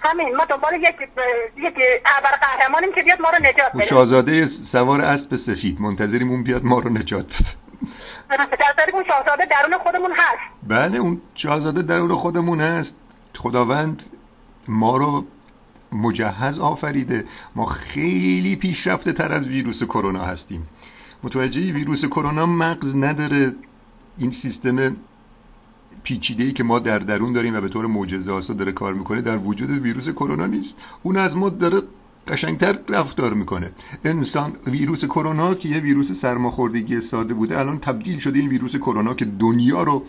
همین 0.00 0.36
ما 0.36 0.44
دنبال 0.44 0.74
یک 0.74 0.96
یک 1.56 1.74
ابر 2.18 2.36
قهرمانیم 2.40 2.92
که 2.94 3.02
بیاد 3.02 3.20
ما 3.20 3.30
رو 3.30 3.38
نجات 3.38 3.72
بده. 3.74 3.86
شاهزاده 3.86 4.50
سوار 4.72 5.00
اسب 5.00 5.36
سفید 5.36 5.80
منتظریم 5.80 6.30
اون 6.30 6.42
بیاد 6.42 6.64
ما 6.64 6.78
رو 6.78 6.90
نجات 6.90 7.26
بده. 7.26 7.58
در 8.76 8.90
اون 8.92 9.04
شاهزاده 9.04 9.46
درون 9.46 9.78
خودمون 9.78 10.10
هست. 10.12 10.68
بله 10.68 10.98
اون 10.98 11.20
شاهزاده 11.34 11.82
درون 11.82 12.14
خودمون 12.14 12.60
هست. 12.60 12.90
خداوند 13.36 14.02
ما 14.68 14.96
رو 14.96 15.24
مجهز 15.92 16.58
آفریده. 16.58 17.24
ما 17.56 17.66
خیلی 17.66 18.56
پیشرفته 18.56 19.12
تر 19.12 19.32
از 19.32 19.48
ویروس 19.48 19.82
کرونا 19.82 20.24
هستیم. 20.24 20.68
متوجه 21.22 21.72
ویروس 21.72 22.04
کرونا 22.04 22.46
مغز 22.46 22.96
نداره. 22.96 23.52
این 24.18 24.34
سیستم 24.42 24.96
پیچیده 26.02 26.44
ای 26.44 26.52
که 26.52 26.62
ما 26.62 26.78
در 26.78 26.98
درون 26.98 27.32
داریم 27.32 27.56
و 27.56 27.60
به 27.60 27.68
طور 27.68 27.86
معجزه 27.86 28.32
آسا 28.32 28.52
داره 28.52 28.72
کار 28.72 28.94
می‌کنه 28.94 29.20
در 29.20 29.36
وجود 29.36 29.70
ویروس 29.70 30.08
کرونا 30.08 30.46
نیست. 30.46 30.74
اون 31.02 31.16
از 31.16 31.36
ما 31.36 31.48
داره 31.48 31.82
قشنگتر 32.28 32.78
رفتار 32.88 33.34
می‌کنه. 33.34 33.70
انسان 34.04 34.52
ویروس 34.66 35.04
کرونا 35.04 35.54
که 35.54 35.68
یه 35.68 35.78
ویروس 35.78 36.06
سرماخوردگی 36.22 37.00
ساده 37.10 37.34
بوده 37.34 37.58
الان 37.58 37.78
تبدیل 37.78 38.20
شده 38.20 38.38
این 38.38 38.48
ویروس 38.48 38.76
کرونا 38.76 39.14
که 39.14 39.24
دنیا 39.24 39.82
رو 39.82 40.02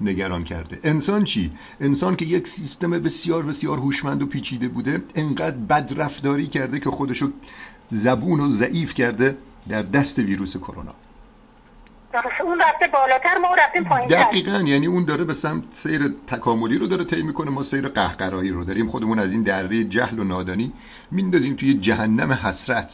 نگران 0.00 0.44
کرده. 0.44 0.78
انسان 0.84 1.24
چی؟ 1.24 1.50
انسان 1.80 2.16
که 2.16 2.24
یک 2.24 2.46
سیستم 2.56 2.90
بسیار 2.90 3.42
بسیار 3.42 3.78
هوشمند 3.78 4.22
و 4.22 4.26
پیچیده 4.26 4.68
بوده 4.68 5.02
انقدر 5.14 5.56
بد 5.56 5.92
رفتاری 5.96 6.46
کرده 6.46 6.80
که 6.80 6.90
خودشو 6.90 7.30
زبون 7.90 8.40
و 8.40 8.58
ضعیف 8.58 8.94
کرده 8.94 9.36
در 9.68 9.82
دست 9.82 10.18
ویروس 10.18 10.56
کرونا. 10.56 10.94
اون 12.44 12.60
رفته 12.60 12.86
بالاتر 12.92 13.38
ما 13.38 13.54
رفتیم 13.54 13.84
پایین 13.84 14.08
دقیقا 14.08 14.58
یعنی 14.58 14.86
اون 14.86 15.04
داره 15.04 15.24
به 15.24 15.34
سمت 15.42 15.62
سیر 15.82 16.14
تکاملی 16.26 16.78
رو 16.78 16.86
داره 16.86 17.04
طی 17.04 17.22
می‌کنه 17.22 17.50
ما 17.50 17.64
سیر 17.64 17.88
قهقرایی 17.88 18.50
رو 18.50 18.64
داریم. 18.64 18.88
خودمون 18.88 19.18
از 19.18 19.30
این 19.30 19.42
دره 19.42 19.84
جهل 19.84 20.18
و 20.18 20.24
نادانی 20.24 20.72
میندازیم 21.10 21.54
توی 21.54 21.78
جهنم 21.78 22.32
حسرت. 22.32 22.90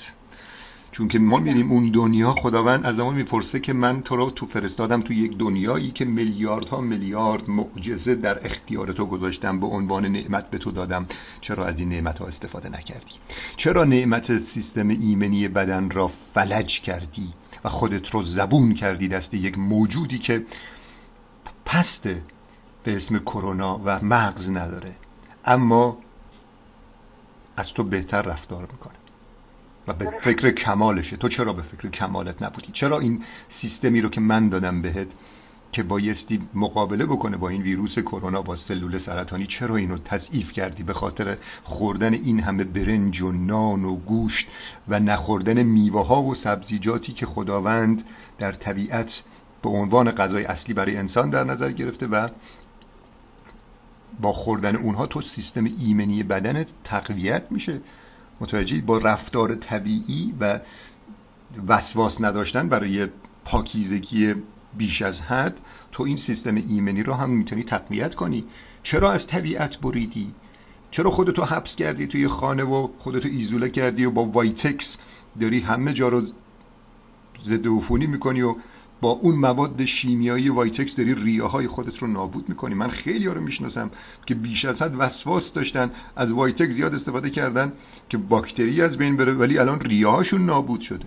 چون 0.93 1.09
که 1.09 1.19
ما 1.19 1.39
میریم 1.39 1.71
اون 1.73 1.91
دنیا 1.91 2.33
خداوند 2.33 2.87
از 2.87 2.97
زمان 2.97 3.15
می‌پرسه 3.15 3.61
که 3.61 3.73
من 3.73 4.03
تو 4.03 4.17
رو 4.17 4.31
تو 4.31 4.47
فرستادم 4.47 5.03
تو 5.03 5.13
یک 5.13 5.39
دنیایی 5.39 5.91
که 5.91 6.05
میلیاردها 6.05 6.81
میلیارد 6.81 7.51
معجزه 7.51 8.15
در 8.15 8.47
اختیار 8.47 8.93
تو 8.93 9.07
گذاشتم 9.07 9.61
به 9.61 9.67
عنوان 9.67 10.07
نعمت 10.07 10.51
به 10.51 10.59
تو 10.59 10.71
دادم. 10.71 11.07
چرا 11.41 11.67
از 11.67 11.79
این 11.79 11.89
نعمت 11.89 12.19
ها 12.19 12.27
استفاده 12.27 12.69
نکردی؟ 12.69 13.15
چرا 13.57 13.85
نعمت 13.85 14.27
سیستم 14.55 14.89
ایمنی 14.89 15.49
بدن 15.49 15.91
را 15.91 16.11
فلج 16.35 16.81
کردی؟ 16.87 17.29
و 17.65 17.69
خودت 17.69 18.11
رو 18.11 18.23
زبون 18.23 18.75
کردی 18.75 19.09
دست 19.09 19.35
یک 19.35 19.59
موجودی 19.59 20.19
که 20.19 20.47
پسته 21.65 22.23
به 22.85 22.97
اسم 22.97 23.19
کرونا 23.19 23.81
و 23.85 24.05
مغز 24.05 24.49
نداره. 24.49 24.93
اما 25.45 25.99
از 27.57 27.67
تو 27.75 27.83
بهتر 27.83 28.23
رفتار 28.23 28.63
می‌کنه. 28.73 28.95
و 29.89 29.93
به 29.93 30.11
فکر 30.25 30.51
کمالشه. 30.51 31.17
تو 31.17 31.29
چرا 31.29 31.53
به 31.53 31.63
فکر 31.63 31.89
کمالت 31.89 32.43
نبودی؟ 32.43 32.73
چرا 32.73 32.99
این 32.99 33.25
سیستمی 33.61 34.01
رو 34.01 34.09
که 34.09 34.21
من 34.21 34.49
دادم 34.49 34.83
بهت 34.83 35.09
که 35.73 35.83
بایستی 35.83 36.41
مقابله 36.55 37.07
بکنه 37.07 37.37
با 37.37 37.49
این 37.49 37.63
ویروس 37.63 37.99
کرونا 37.99 38.43
با 38.43 38.57
سلول 38.57 39.01
سرطانی 39.07 39.47
چرا 39.47 39.77
اینو 39.77 39.99
تضعیف 39.99 40.53
کردی 40.53 40.83
به 40.83 40.93
خاطر 40.93 41.37
خوردن 41.65 42.15
این 42.15 42.41
همه 42.41 42.65
برنج 42.65 43.21
و 43.21 43.33
نان 43.33 43.85
و 43.85 43.97
گوشت 43.97 44.47
و 44.89 45.01
نخوردن 45.01 45.63
میوه 45.63 46.07
ها 46.07 46.23
و 46.23 46.35
سبزیجاتی 46.35 47.13
که 47.13 47.27
خداوند 47.27 48.05
در 48.39 48.53
طبیعت 48.53 49.09
به 49.63 49.69
عنوان 49.69 50.11
غذای 50.11 50.45
اصلی 50.45 50.75
برای 50.75 50.97
انسان 50.97 51.31
در 51.31 51.45
نظر 51.45 51.73
گرفته 51.73 52.07
و 52.07 52.29
با 54.21 54.33
خوردن 54.33 54.77
اونها 54.77 55.07
تو 55.07 55.23
سیستم 55.35 55.65
ایمنی 55.65 56.23
بدنت 56.23 56.67
تقویت 56.85 57.43
میشه؟ 57.51 57.81
متوجه 58.41 58.81
با 58.81 58.99
رفتار 58.99 59.55
طبیعی 59.55 60.35
و 60.41 60.61
وسواس 61.67 62.13
نداشتن 62.21 62.69
برای 62.69 63.09
پاکیزگی 63.45 64.35
بیش 64.77 65.03
از 65.03 65.15
حد 65.15 65.57
تو 65.93 66.03
این 66.03 66.19
سیستم 66.27 66.55
ایمنی 66.55 67.03
رو 67.03 67.15
هم 67.15 67.31
می‌تونی 67.31 67.63
تقویت 67.63 68.15
کنی. 68.15 68.45
چرا 68.83 69.13
از 69.13 69.21
طبیعت 69.27 69.81
بریدی؟ 69.81 70.35
چرا 70.91 71.11
خودتو 71.11 71.45
حبس 71.45 71.77
کردی 71.79 72.07
توی 72.07 72.29
خانه 72.29 72.65
و 72.65 72.89
خودتو 72.99 73.29
ایزوله 73.29 73.71
کردی 73.71 74.05
و 74.05 74.11
با 74.11 74.25
وایتکس 74.25 74.85
داری 75.41 75.61
همه 75.61 75.95
جا 75.95 76.09
رو 76.09 76.23
ضد 77.47 77.67
عفونی 77.67 78.07
می‌کنی 78.07 78.43
و 78.43 78.55
با 79.01 79.11
اون 79.11 79.35
مواد 79.35 79.85
شیمیایی 79.85 80.49
وایتکس 80.49 80.97
داری 80.97 81.15
ریه 81.15 81.43
های 81.43 81.69
خودت 81.69 81.99
رو 81.99 82.09
نابود 82.09 82.49
می‌کنی؟ 82.49 82.75
من 82.75 82.91
خیلی 82.91 83.27
ها 83.27 83.33
رو 83.33 83.41
می‌شناسم 83.41 83.91
که 84.27 84.35
بیش 84.35 84.65
از 84.65 84.77
حد 84.77 84.95
وسواس 84.99 85.43
داشتن 85.55 85.91
از 86.17 86.31
وایتکس 86.31 86.75
زیاد 86.75 86.95
استفاده 86.95 87.31
کردن 87.31 87.73
که 88.09 88.19
باکتری 88.19 88.83
از 88.83 88.99
بین 88.99 89.17
بره 89.17 89.33
ولی 89.33 89.59
الان 89.59 89.81
ریه 89.81 90.09
هاشون 90.09 90.47
نابود 90.47 90.81
شده. 90.81 91.05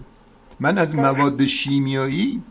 من 0.59 0.77
از 0.77 0.95
مواد 0.95 1.45
شیمیایی 1.63 2.41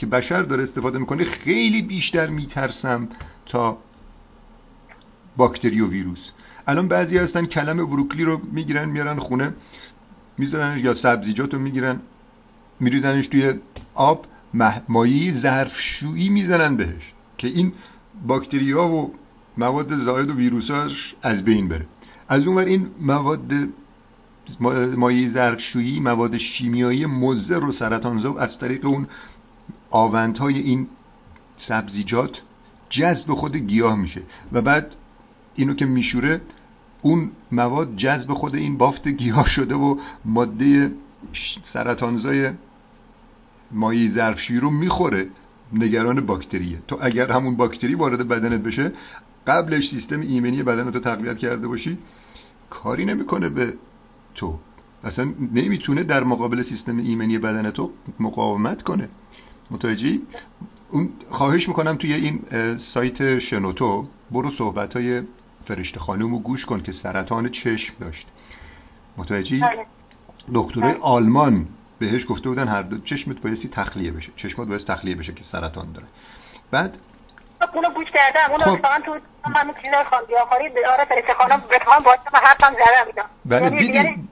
که 0.00 0.06
بشر 0.06 0.42
داره 0.42 0.62
استفاده 0.62 0.98
می‌کنه 0.98 1.24
خیلی 1.24 1.82
بیشتر 1.82 2.26
میترسم 2.26 3.08
تا 3.46 3.78
باکتری 5.36 5.80
و 5.80 5.88
ویروس. 5.88 6.30
الان 6.66 6.88
بعضی 6.88 7.18
هستن 7.18 7.46
کلم 7.46 7.76
بروکلی 7.76 8.24
رو 8.24 8.40
می‌گیرن 8.52 8.88
میارن 8.88 9.18
خونه 9.18 9.52
می‌ذارن 10.38 10.78
یا 10.78 10.94
سبزیجات 10.94 11.54
رو 11.54 11.60
می‌گیرن 11.60 12.00
میریزنش 12.80 13.26
توی 13.26 13.54
آب 13.94 14.26
مایی 14.88 15.40
ظرفشویی 15.42 16.28
می‌زنن 16.28 16.76
بهش 16.76 17.12
که 17.38 17.48
این 17.48 17.72
باکتری 18.26 18.72
ها 18.72 18.88
و 18.88 19.14
مواد 19.58 20.04
زائد 20.04 20.30
و 20.30 20.34
ویروساش 20.34 21.14
از 21.22 21.44
بین 21.44 21.68
بره. 21.68 21.86
از 22.28 22.46
اونور 22.46 22.64
این 22.64 22.86
مواد 23.00 23.52
مایع 24.96 25.32
ظرفشویی 25.32 26.00
مواد 26.00 26.38
شیمیایی 26.38 27.06
مضر 27.06 27.64
و 27.64 27.72
سرطانزا 27.72 28.34
از 28.38 28.58
طریق 28.58 28.86
اون 28.86 29.06
آوندهای 29.90 30.58
این 30.58 30.86
سبزیجات 31.68 32.30
جذب 32.90 33.34
خود 33.34 33.56
گیاه 33.56 33.96
میشه 33.96 34.22
و 34.52 34.60
بعد 34.60 34.92
اینو 35.54 35.74
که 35.74 35.84
میشوره 35.84 36.40
اون 37.02 37.30
مواد 37.52 37.96
جذب 37.96 38.34
خود 38.34 38.54
این 38.54 38.78
بافت 38.78 39.08
گیاه 39.08 39.48
شده 39.56 39.74
و 39.74 39.96
ماده 40.24 40.92
سرطانزای 41.72 42.50
مایع 43.72 44.14
ظرفشویی 44.14 44.60
رو 44.60 44.70
می‌خوره 44.70 45.26
نگران 45.72 46.26
باکتریه. 46.26 46.78
تو 46.88 46.98
اگر 47.02 47.32
همون 47.32 47.56
باکتری 47.56 47.94
وارد 47.94 48.28
بدنت 48.28 48.60
بشه 48.60 48.92
قبلش 49.46 49.90
سیستم 49.90 50.20
ایمنی 50.20 50.62
بدنت 50.62 50.94
رو 50.94 51.00
تقویت 51.00 51.38
کرده 51.38 51.68
باشی 51.68 51.98
کاری 52.70 53.04
نمی‌کنه 53.04 53.48
به 53.48 53.74
تو. 54.34 54.58
اصلا 55.04 55.24
نمی‌تونه 55.52 56.02
در 56.02 56.24
مقابل 56.24 56.64
سیستم 56.68 56.98
ایمنی 56.98 57.38
بدن 57.38 57.70
تو 57.70 57.90
مقاومت 58.20 58.82
کنه. 58.82 59.08
متوجهی؟ 59.70 60.22
اون 60.90 61.08
خواهش 61.30 61.68
می‌کنم 61.68 61.96
توی 61.96 62.12
این 62.12 62.40
سایت 62.94 63.38
شنوتو 63.38 64.06
برو 64.30 64.50
صحبت 64.58 64.96
های 64.96 65.22
فرشته 65.68 66.00
خانم 66.00 66.30
رو 66.30 66.38
گوش 66.38 66.64
کن 66.64 66.82
که 66.82 66.92
سرطان 67.02 67.48
چشم 67.48 67.94
داشت. 68.00 68.26
متوجهی؟ 69.16 69.60
بله. 69.60 69.86
دکترای 70.54 70.92
بله. 70.92 71.02
آلمان 71.02 71.66
بهش 71.98 72.22
گفته 72.28 72.48
بودن 72.48 72.68
هر 72.68 72.82
دو 72.82 72.98
چشمت 72.98 73.42
بایستی 73.42 73.68
تخلیه 73.68 74.10
بشه. 74.12 74.28
چشمت 74.36 74.68
باید 74.68 74.86
تخلیه 74.86 75.14
بشه 75.14 75.32
که 75.32 75.42
سرطان 75.52 75.92
داره. 75.92 76.06
بعد؟ 76.70 76.98
اونو 77.74 77.90
گوش 77.90 78.06
کردم. 78.10 78.50
اونو 78.50 78.76
خب. 78.76 78.82
تو 79.42 79.50
همون 79.50 79.74
چیزای 79.82 80.04
خواندی 80.04 80.34
آخری 80.34 80.84
آره 80.92 81.04
فرشته 81.04 81.34
خانم 81.34 81.62
بتوان 81.70 82.02
باشه 82.04 82.22
و 82.32 82.38
حرفم 82.48 82.74
زدم. 82.74 83.24
بله 83.44 83.70
دیدی, 83.70 84.28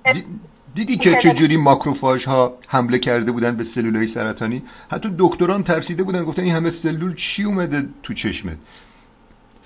دیدی 0.78 0.96
که 0.96 1.18
چجوری 1.24 1.56
ماکروفاژ 1.56 2.24
ها 2.24 2.54
حمله 2.68 2.98
کرده 2.98 3.32
بودن 3.32 3.56
به 3.56 3.64
سلول 3.74 3.96
های 3.96 4.14
سرطانی؟ 4.14 4.62
حتی 4.90 5.08
دکتران 5.18 5.62
ترسیده 5.62 6.02
بودن 6.02 6.24
گفتن 6.24 6.42
این 6.42 6.54
همه 6.54 6.72
سلول 6.82 7.14
چی 7.14 7.42
اومده 7.42 7.84
تو 8.02 8.14
چشمت؟ 8.14 8.56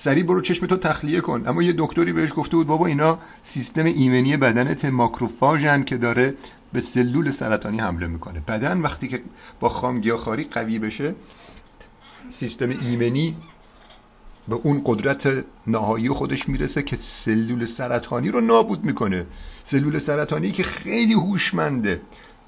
سریع 0.05 0.25
برو 0.25 0.41
چشم 0.41 0.67
تو 0.67 0.77
تخلیه 0.77 1.21
کن. 1.21 1.43
اما 1.47 1.63
یه 1.63 1.75
دکتری 1.79 2.13
بهش 2.13 2.31
گفته 2.37 2.57
بود 2.57 2.67
بابا 2.67 2.87
اینا 2.87 3.19
سیستم 3.55 3.85
ایمنی 3.85 4.37
بدنت 4.37 4.85
ماکروفاژن 4.85 5.85
که 5.85 5.97
داره 5.97 6.35
به 6.73 6.83
سلول 6.95 7.33
سرطانی 7.41 7.79
حمله 7.81 8.07
می‌کنه. 8.07 8.41
بدن 8.49 8.81
وقتی 8.81 9.09
که 9.09 9.21
با 9.61 9.69
خامگیاخاری 9.69 10.45
قوی 10.45 10.79
بشه 10.79 11.15
سیستم 12.41 12.69
ایمنی 12.69 13.37
به 14.49 14.55
اون 14.55 14.83
قدرت 14.85 15.45
نهایی 15.67 16.09
خودش 16.09 16.49
می‌رسه 16.49 16.83
که 16.83 16.99
سلول 17.25 17.69
سرطانی 17.79 18.29
رو 18.29 18.41
نابود 18.41 18.85
می‌کنه. 18.85 19.27
سلول 19.73 20.01
سرطانی 20.07 20.53
که 20.53 20.63
خیلی 20.63 21.15
هوشمنده. 21.15 22.01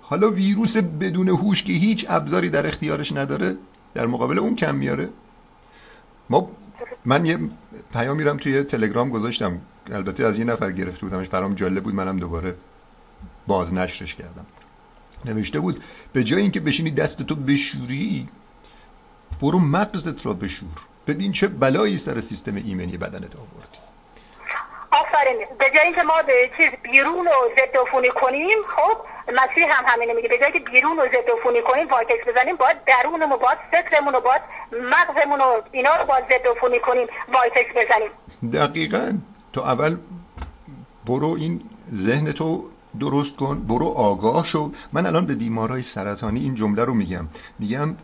حالا 0.03 0.31
ویروس 0.31 0.77
بدون 1.01 1.29
هوش 1.29 1.63
که 1.63 1.73
هیچ 1.73 2.05
ابزاری 2.09 2.51
در 2.51 2.67
اختیارش 2.67 3.13
نداره 3.13 3.57
در 3.95 4.07
مقابل 4.07 4.39
اون 4.39 4.57
کم 4.57 4.75
میاره. 4.75 5.09
ما 6.31 6.51
من 7.05 7.27
یه 7.27 7.39
پیام 7.93 8.17
میرم 8.17 8.37
توی 8.37 8.65
تلگرام 8.65 9.11
گذاشتم. 9.11 9.59
البته 9.93 10.27
از 10.27 10.39
یه 10.39 10.45
نفر 10.45 10.73
گرفته 10.73 11.01
بودمش. 11.01 11.29
برام 11.29 11.55
جالب 11.55 11.83
بود. 11.83 11.95
منم 11.95 12.19
دوباره 12.19 12.55
باز 13.47 13.73
نشرش 13.73 14.15
کردم. 14.15 14.47
نوشته 15.25 15.61
بود 15.61 15.83
به 16.13 16.25
جای 16.25 16.43
اینکه 16.43 16.61
بشینی 16.61 16.91
دستتو 16.91 17.35
بشوری 17.35 18.29
برو 19.43 19.59
مغزت 19.59 20.27
را 20.27 20.33
بشور. 20.33 20.79
ببین 21.07 21.33
چه 21.33 21.49
بلایی 21.49 22.03
سر 22.05 22.21
سیستم 22.21 22.57
ایمنی 22.57 22.97
بدنت 22.97 23.37
آوردی. 23.37 23.94
آفرین. 25.01 25.39
به 25.59 25.71
جایی 25.75 25.93
که 25.93 26.03
ما 26.03 26.23
به 26.23 26.51
چیز 26.57 26.71
بیرون 26.83 27.25
رو 27.27 27.51
ضد 27.57 27.77
عفونی 27.77 28.11
کنیم 28.11 28.59
خب 28.77 28.97
مسیح 29.41 29.65
هم 29.77 29.85
همینه 29.87 30.13
میگه. 30.13 30.29
به 30.29 30.39
جایی 30.39 30.53
که 30.53 30.59
بیرون 30.59 30.97
رو 30.97 31.09
ضد 31.09 31.31
عفونی 31.39 31.63
کنیم 31.63 31.87
وایتکس 31.89 32.29
بزنیم 32.29 32.57
باید 32.57 32.77
درونمون 32.87 33.31
رو 33.31 33.37
باید 33.37 33.59
فکرمون 33.71 34.15
رو 34.15 34.21
باید 34.21 34.43
مغزمون 34.73 35.39
رو 35.39 35.63
اینا 35.73 35.97
رو 35.97 36.05
باید 36.05 36.25
ضد 36.25 36.49
عفونی 36.49 36.81
کنیم 36.81 37.07
وایتکس 37.33 37.71
بزنیم. 37.77 38.11
دقیقا. 38.53 39.13
تو 39.53 39.61
اول 39.61 39.97
برو 41.07 41.29
این 41.39 41.61
ذهن 42.07 42.33
تو 42.33 42.65
درست 43.01 43.37
کن 43.37 43.67
برو 43.67 43.87
آگاه 43.87 44.47
شو. 44.53 44.71
من 44.93 45.07
الان 45.07 45.27
به 45.27 45.35
بیمارای 45.35 45.85
سرطانی 45.95 46.41
این 46.41 46.55
جمله 46.55 46.85
رو 46.85 46.95
میگم. 46.95 47.29
میگم 47.59 47.97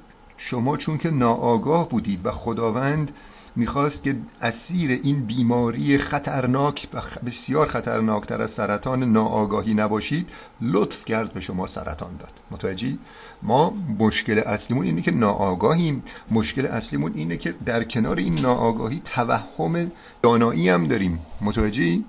شما 0.51 0.77
چون 0.77 0.99
که 0.99 1.11
ناآگاه 1.11 1.89
بودید 1.89 2.27
و 2.27 2.31
خداوند 2.31 3.15
می‌خواست 3.57 4.03
که 4.03 4.17
اسیر 4.43 5.01
این 5.03 5.27
بیماری 5.27 5.99
خطرناک 5.99 6.89
بسیار 7.27 7.69
خطرناکتر 7.69 8.43
از 8.43 8.51
سرطان 8.57 9.13
ناآگاهی 9.13 9.75
نباشید 9.75 10.29
لطف 10.61 11.05
کرد 11.05 11.33
به 11.33 11.41
شما 11.41 11.67
سرطان 11.67 12.17
داد. 12.17 12.33
متوجهی؟ 12.51 12.99
ما 13.43 13.75
مشکل 13.99 14.39
اصلیمون 14.39 14.87
اینه 14.87 15.03
که 15.03 15.11
ناآگاهیم. 15.11 16.03
مشکل 16.31 16.67
اصلیمون 16.67 17.13
اینه 17.15 17.37
که 17.37 17.55
در 17.67 17.85
کنار 17.85 18.17
این 18.17 18.41
ناآگاهی 18.41 19.03
توهم 19.15 19.93
دانایی 20.23 20.69
هم 20.69 20.87
داریم. 20.87 21.19
متوجهی؟ 21.41 22.05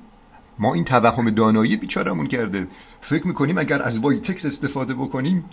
ما 0.59 0.73
این 0.73 0.83
توهم 0.83 1.29
دانایی 1.29 1.77
بیچارمون 1.77 2.27
کرده. 2.27 2.67
فکر 3.09 3.27
می‌کنیم 3.27 3.57
اگر 3.57 3.81
از 3.81 3.97
وایتکس 3.97 4.45
استفاده 4.45 4.93
بکنیم 4.93 5.45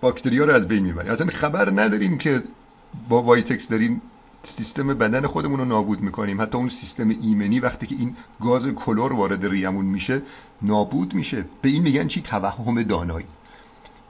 باکتریا 0.00 0.44
رو 0.44 0.54
از 0.54 0.68
بین 0.68 0.82
می‌بریم 0.82 1.12
اصلا 1.12 1.26
خبر 1.26 1.70
نداریم 1.82 2.18
که 2.18 2.42
با 3.08 3.22
وایتکس 3.22 3.68
داریم 3.68 4.02
سیستم 4.58 4.86
بدن 4.86 5.26
خودمون 5.26 5.58
رو 5.58 5.64
نابود 5.64 6.00
می‌کنیم. 6.00 6.42
حتی 6.42 6.56
اون 6.56 6.70
سیستم 6.80 7.08
ایمنی 7.08 7.60
وقتی 7.60 7.86
که 7.86 7.94
این 7.98 8.16
گاز 8.40 8.62
کلور 8.62 9.12
وارد 9.12 9.46
ریمون 9.46 9.84
میشه 9.84 10.22
نابود 10.62 11.14
میشه. 11.14 11.44
به 11.62 11.68
این 11.68 11.82
میگن 11.82 12.08
چی؟ 12.08 12.22
توهم 12.22 12.82
دانایی. 12.82 13.26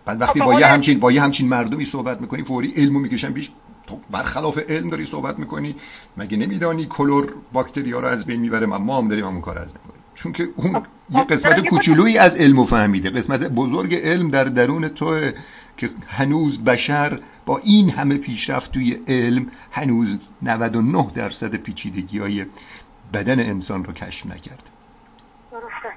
بعد 0.06 0.20
وقتی 0.20 0.40
با 0.40 0.60
یه 0.60 0.66
همچین 0.75 1.00
با 1.00 1.12
یه 1.12 1.22
همچین 1.22 1.49
مردمی 1.49 1.87
صحبت 1.92 2.20
می‌کنی 2.20 2.42
فوری 2.42 2.72
علمو 2.76 2.99
می‌کشن 2.99 3.32
پیش. 3.32 3.49
تو 3.87 3.99
برخلاف 4.10 4.58
علم 4.58 4.90
داری 4.90 5.06
صحبت 5.10 5.38
می‌کنی. 5.38 5.75
مگه 6.16 6.37
نمیدانی 6.37 6.87
کلور 6.87 7.32
باکتریا 7.52 8.00
رو 8.00 8.08
از 8.08 8.25
بین 8.25 8.40
می‌بره؟ 8.40 8.66
ما 8.66 8.99
هم 8.99 9.08
داریم 9.08 9.26
همون 9.26 9.40
کار 9.40 9.58
از 9.58 9.68
می‌کنیم 9.68 10.00
چون 10.14 10.32
که 10.32 10.49
اون 10.56 10.82
یه 11.10 11.25
قسمت 11.25 11.68
کوچولویی 11.68 12.18
از 12.18 12.30
علم 12.30 12.66
فهمیده. 12.66 13.10
قسمت 13.10 13.40
بزرگ 13.40 13.94
علم 13.94 14.30
در 14.30 14.44
درون 14.44 14.88
تو 14.88 15.30
که 15.76 15.90
هنوز 16.06 16.64
بشر 16.64 17.18
با 17.50 17.59
این 17.59 17.90
همه 17.90 18.19
پیشرفت 18.19 18.73
توی 18.73 19.00
علم 19.09 19.47
هنوز 19.73 20.21
99 20.42 21.11
درصد 21.14 21.54
پیچیدگی 21.54 22.19
های 22.19 22.47
بدن 23.12 23.40
انسان 23.40 23.85
رو 23.85 23.92
کشف 23.92 24.26
نکرد. 24.26 24.63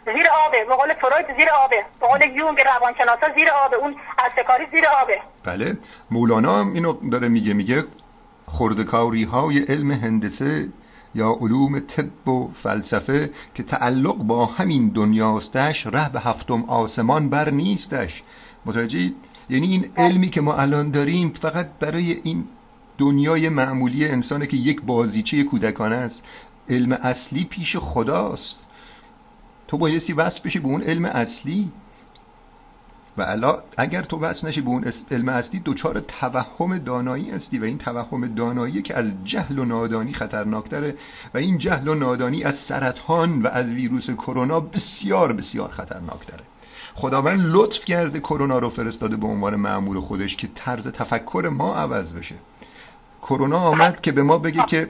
زیر 0.05 0.27
آبه. 0.47 0.65
به 0.67 0.75
قول 0.75 0.93
فروید 0.93 1.25
زیر 1.37 1.47
آبه. 1.65 1.85
به 1.99 2.07
قول 2.07 2.21
یونگ 2.21 2.57
روانشناسا 2.59 3.33
زیر 3.35 3.49
آبه. 3.65 3.75
اون 3.75 3.95
استکاری 4.17 4.65
زیر 4.71 4.83
آبه. 5.01 5.19
بله. 5.43 5.77
مولانا 6.11 6.59
هم 6.59 6.73
اینو 6.73 7.09
داره 7.11 7.27
میگه. 7.27 7.53
میگه 7.53 7.83
خردکاری 8.47 9.23
های 9.23 9.59
علم 9.63 9.91
هندسه 9.91 10.67
یا 11.15 11.37
علوم 11.41 11.79
طب 11.79 12.27
و 12.27 12.49
فلسفه 12.63 13.29
که 13.55 13.63
تعلق 13.63 14.15
با 14.15 14.45
همین 14.45 14.89
دنیاستش 14.89 15.85
ره 15.85 16.11
به 16.11 16.19
هفتم 16.19 16.63
آسمان 16.63 17.29
بر 17.29 17.49
نیستش. 17.49 18.21
متوجهید؟ 18.65 19.15
یعنی 19.49 19.67
این 19.67 19.85
علمی 19.97 20.29
که 20.29 20.41
ما 20.41 20.55
الان 20.55 20.91
داریم 20.91 21.29
فقط 21.41 21.69
برای 21.79 22.11
این 22.23 22.43
دنیای 22.97 23.49
معمولی 23.49 24.07
انسانه 24.07 24.47
که 24.47 24.57
یک 24.57 24.81
بازیچه 24.81 25.43
کودکانه 25.43 25.95
است. 25.95 26.15
علم 26.69 26.91
اصلی 26.91 27.43
پیش 27.43 27.75
خداست. 27.77 28.55
تو 29.67 29.77
بایستی 29.77 30.13
وصل 30.13 30.39
بشی 30.45 30.59
به 30.59 30.67
اون 30.67 30.81
علم 30.81 31.05
اصلی. 31.05 31.71
و 33.17 33.21
الا 33.21 33.59
اگر 33.77 34.01
تو 34.01 34.19
وصل 34.19 34.47
نشی 34.47 34.61
به 34.61 34.69
اون 34.69 34.93
علم 35.11 35.29
اصلی 35.29 35.61
دچار 35.65 35.99
توهم 35.99 36.77
دانایی 36.77 37.31
هستی. 37.31 37.59
و 37.59 37.63
این 37.63 37.77
توهم 37.77 38.27
دانایی 38.27 38.81
که 38.81 38.97
از 38.97 39.05
جهل 39.25 39.59
و 39.59 39.65
نادانی 39.65 40.13
خطرناکتره. 40.13 40.95
و 41.33 41.37
این 41.37 41.57
جهل 41.57 41.87
و 41.87 41.95
نادانی 41.95 42.43
از 42.43 42.55
سرطان 42.67 43.41
و 43.41 43.47
از 43.47 43.65
ویروس 43.65 44.09
کرونا 44.09 44.59
بسیار 44.59 45.33
بسیار 45.33 45.71
خطرناکتره. 45.71 46.43
خداوند 46.95 47.41
لطف 47.43 47.85
کرده 47.85 48.19
کرونا 48.19 48.59
رو 48.59 48.69
فرستاده 48.69 49.15
به 49.15 49.27
عنوان 49.27 49.55
معمول 49.55 49.99
خودش 49.99 50.35
که 50.35 50.47
طرز 50.55 50.87
تفکر 50.87 51.49
ما 51.51 51.75
عوض 51.75 52.13
بشه. 52.13 52.35
کرونا 53.21 53.59
آمد 53.59 54.01
که 54.01 54.11
به 54.11 54.23
ما 54.23 54.37
بگه 54.37 54.65
که 54.69 54.89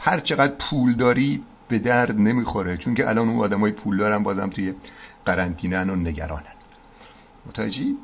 هر 0.00 0.20
چقدر 0.20 0.52
پول 0.70 0.94
داری 0.94 1.42
به 1.68 1.78
درد 1.78 2.18
نمی‌خوره 2.18 2.76
چون 2.76 2.94
که 2.94 3.08
الان 3.08 3.28
اون 3.28 3.44
آدمای 3.44 3.72
پول 3.72 3.96
دارن 3.96 4.22
بازم 4.22 4.48
توی 4.48 4.74
قرنطینه 5.24 5.82
و 5.82 5.96
نگرانن. 5.96 6.42
متوجهی؟ 7.46 7.96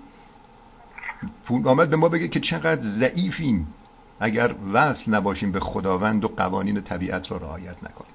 پول 1.47 1.69
آمد 1.69 1.91
به 1.91 1.97
ما 1.97 2.09
بگه 2.09 2.29
که 2.29 2.41
چقدر 2.41 2.83
ضعیفیم 2.99 3.75
اگر 4.21 4.55
وصل 4.73 5.15
نباشیم 5.15 5.53
به 5.53 5.61
خداوند 5.61 6.25
و 6.25 6.29
قوانین 6.29 6.81
طبیعت 6.81 7.31
رو 7.31 7.39
رعایت 7.39 7.77
نکنیم. 7.77 8.15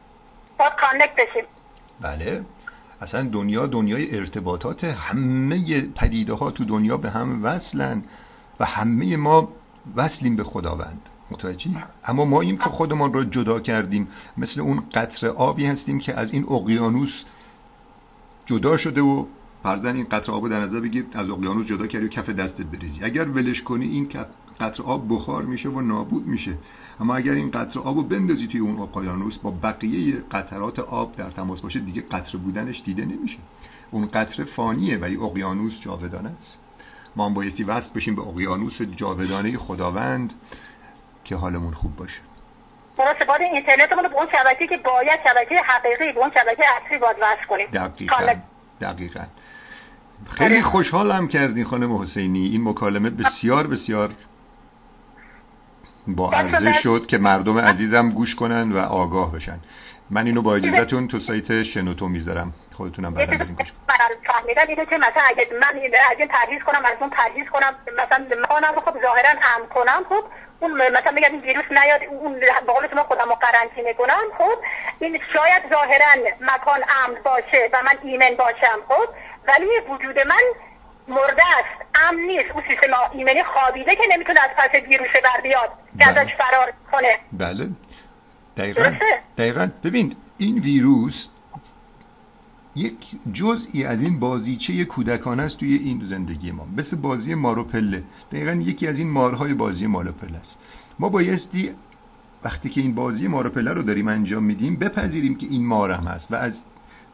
بله. 2.02 2.44
اصلا 3.04 3.30
دنیا 3.32 3.68
دنیای 3.68 4.16
ارتباطات 4.16 4.84
همه 4.84 5.82
پدیده 5.82 6.34
ها 6.34 6.52
تو 6.52 6.66
دنیا 6.66 6.98
به 6.98 7.10
هم 7.10 7.46
وصلن 7.46 8.04
و 8.60 8.66
همه 8.66 9.18
ما 9.18 9.50
وصلیم 9.96 10.36
به 10.36 10.44
خداوند. 10.44 11.02
متوجهی؟ 11.32 11.78
اما 12.06 12.26
ما 12.26 12.42
این 12.42 12.58
که 12.58 12.64
خودمان 12.64 13.14
رو 13.14 13.24
جدا 13.24 13.60
کردیم 13.60 14.08
مثل 14.38 14.62
اون 14.62 14.84
قطر 14.94 15.28
آبی 15.28 15.66
هستیم 15.66 16.00
که 16.00 16.20
از 16.20 16.30
این 16.32 16.46
اقیانوس 16.50 17.12
جدا 18.46 18.78
شده 18.78 19.02
و 19.02 19.26
فرزن 19.64 19.96
این 19.96 20.06
قطر 20.12 20.32
آب 20.32 20.50
در 20.50 20.60
نظر 20.60 20.80
بگیر 20.80 21.06
از 21.14 21.30
اقیانوس 21.30 21.68
جدا 21.68 21.88
کردی 21.88 22.06
و 22.06 22.10
کف 22.10 22.30
دستت 22.30 22.66
بریزی. 22.66 23.04
اگر 23.04 23.30
ولش 23.30 23.62
کنی 23.62 23.86
این 23.86 24.08
قطر 24.60 24.84
آب 24.84 25.06
بخار 25.10 25.44
میشه 25.44 25.70
و 25.70 25.82
نابود 25.82 26.28
میشه. 26.28 26.54
اما 27.00 27.16
اگر 27.16 27.32
این 27.32 27.52
قطر 27.52 27.80
آب 27.80 27.96
رو 27.96 28.04
بندازی 28.04 28.48
توی 28.48 28.60
اون 28.60 28.80
اقیانوس 28.80 29.38
با 29.38 29.52
بقیه 29.64 30.16
قطرات 30.32 30.80
آب 30.80 31.16
در 31.16 31.30
تماس 31.30 31.62
باشه 31.62 31.80
دیگه 31.80 32.02
قطر 32.02 32.38
بودنش 32.38 32.82
دیده 32.86 33.06
نمیشه. 33.06 33.38
اون 33.92 34.06
قطر 34.06 34.44
فانیه 34.44 34.98
ولی 34.98 35.18
اقیانوس 35.18 35.74
جاودانه 35.82 36.30
است. 36.30 36.58
ما 37.16 37.26
هم 37.26 37.34
بایستی 37.34 37.64
وصل 37.64 37.90
بشیم 37.96 38.16
به 38.16 38.22
اقیانوس 38.22 38.82
جاودانه 38.82 39.58
خداوند 39.58 40.34
که 41.24 41.36
حالمون 41.36 41.74
خوب 41.74 41.96
باشه. 41.96 42.20
درسته 42.98 43.26
باید 43.26 43.42
اینترنتمون 43.42 44.04
به 44.04 44.16
اون 44.16 44.28
شبکه 44.32 44.68
که 44.68 44.78
باید 44.78 45.20
شبکه 45.24 45.56
حقیقی 45.56 46.12
به 46.12 46.20
اون 46.20 46.30
شبکه 46.30 46.64
اصلی 46.86 46.98
باید 46.98 47.18
وصل 47.22 47.46
کنیم. 47.50 47.68
دقیقا 47.74 48.34
دقیقا. 48.82 49.24
خیلی 50.32 50.56
آره. 50.56 50.64
خوشحالم 50.64 51.28
کردین 51.28 51.66
خانم 51.66 51.96
حسینی. 51.96 52.48
این 52.48 52.70
مکالمه 52.70 53.10
بسیار 53.10 53.68
بسیار 53.68 54.14
با 56.08 56.32
عرضه 56.32 56.74
شد 56.84 57.06
که 57.10 57.18
مردم 57.18 57.58
عزیزم 57.60 58.10
گوش 58.10 58.36
کنن 58.36 58.72
و 58.72 58.78
آگاه 58.78 59.32
بشن. 59.32 59.60
من 60.10 60.26
اینو 60.26 60.42
با 60.42 60.56
اجازهتون 60.56 61.08
تو 61.08 61.20
سایت 61.20 61.64
شنوتو 61.64 62.08
می‌ذارم. 62.08 62.54
خودتونم 62.74 63.14
بعدا 63.14 63.38
بریم 63.38 63.56
گوش 63.56 63.68
فهمیدم 64.28 64.68
اینه 64.68 64.86
که 64.86 64.98
مثلا 64.98 65.24
اگه 65.28 65.48
من 65.62 65.80
از 66.12 66.20
این 66.20 66.28
پرهیز 66.28 66.64
کنم 66.64 66.86
از 66.86 66.98
اون 67.00 67.10
پرهیز 67.10 67.50
کنم 67.50 67.76
مثلا 68.04 68.72
رو 68.76 68.82
خب 68.82 69.02
ظاهرا 69.02 69.30
امن 69.30 69.68
کنم 69.76 70.04
خب 70.10 70.24
اون 70.60 70.72
مثلا 70.72 71.12
میگم 71.12 71.32
این 71.32 71.42
ویروس 71.42 71.66
نیاد 71.72 72.02
اون 72.10 72.40
به 72.40 72.74
قول 72.74 72.88
شما 72.92 73.04
خودم 73.04 73.30
رو 73.30 73.36
قرنطینه 73.36 73.94
کنم 73.94 74.24
خب 74.38 74.58
این 75.00 75.20
شاید 75.34 75.64
ظاهرا 75.70 76.08
مکان 76.42 76.82
امن 77.06 77.16
باشه 77.26 77.70
و 77.74 77.84
من 77.86 77.98
ایمن 78.04 78.36
باشم 78.38 78.80
خب. 78.88 79.10
ولی 79.48 79.68
وجود 79.90 80.20
من 80.20 80.44
مرده 81.08 81.44
است. 81.60 81.86
امن 81.96 82.22
نیست. 82.22 82.52
اون 82.52 82.64
سیستم 82.68 82.94
ایمنی 83.14 83.44
خوابیده 83.44 83.96
که 83.96 84.04
نمی‌تونه 84.12 84.40
از 84.42 84.50
پس 84.58 84.90
ویروس 84.90 85.10
بر 85.24 85.42
بیاد. 85.44 85.70
که 86.00 86.10
ازش 86.10 86.18
بله. 86.18 86.36
فرار 86.38 86.74
کنه. 86.92 87.18
بله. 87.32 87.70
دقیقا. 88.58 88.92
دقیقا. 89.38 89.70
ببین 89.84 90.16
این 90.38 90.60
ویروس 90.60 91.14
یک 92.76 92.98
جزئی 93.34 93.86
از 93.86 94.00
این 94.00 94.20
بازیچه 94.20 94.86
کودکانه 94.86 95.44
است 95.44 95.58
توی 95.58 95.76
این 95.76 96.02
زندگی 96.10 96.52
ما. 96.52 96.66
مثل 96.78 96.96
بازی 96.96 97.34
مارو 97.34 97.64
پله 97.64 98.04
دقیقا 98.32 98.52
یکی 98.52 98.88
از 98.88 98.96
این 98.96 99.10
مارهای 99.10 99.54
بازی 99.54 99.88
مارو 99.88 100.12
پله 100.12 100.38
است. 100.38 100.58
ما 101.00 101.10
بایستی 101.10 101.76
وقتی 102.44 102.70
که 102.70 102.82
این 102.82 102.96
بازی 102.96 103.28
مارو 103.28 103.50
پله 103.50 103.72
رو 103.72 103.82
داریم 103.82 104.08
انجام 104.08 104.44
میدیم 104.44 104.76
بپذیریم 104.76 105.36
که 105.38 105.48
این 105.50 105.66
مار 105.66 105.92
هم 105.92 106.08
هست 106.08 106.32
و 106.32 106.36
از 106.36 106.54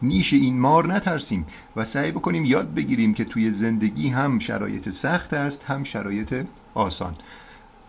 نیش 0.01 0.33
این 0.33 0.59
مار 0.59 0.93
نترسیم 0.93 1.45
و 1.75 1.85
سعی 1.85 2.11
بکنیم 2.11 2.45
یاد 2.45 2.73
بگیریم 2.73 3.13
که 3.13 3.25
توی 3.25 3.51
زندگی 3.51 4.09
هم 4.09 4.39
شرایط 4.39 4.89
سخت 5.01 5.33
است 5.33 5.63
هم 5.67 5.83
شرایط 5.83 6.45
آسان. 6.73 7.15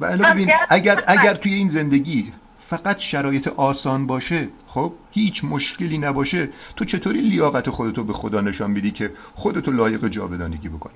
و 0.00 0.16
ببین 0.16 0.50
اگر 0.68 1.04
اگر 1.06 1.34
توی 1.34 1.54
این 1.54 1.70
زندگی 1.70 2.32
فقط 2.70 2.98
شرایط 2.98 3.48
آسان 3.48 4.06
باشه 4.06 4.48
خب 4.66 4.92
هیچ 5.10 5.44
مشکلی 5.44 5.98
نباشه 5.98 6.48
تو 6.76 6.84
چطوری 6.84 7.20
لیاقت 7.20 7.70
خودتو 7.70 8.04
به 8.04 8.12
خدا 8.12 8.40
نشان 8.40 8.70
میدی 8.70 8.90
که 8.90 9.10
خودتو 9.34 9.70
لایق 9.70 10.08
جاودانگی 10.08 10.68
بکنی؟ 10.68 10.94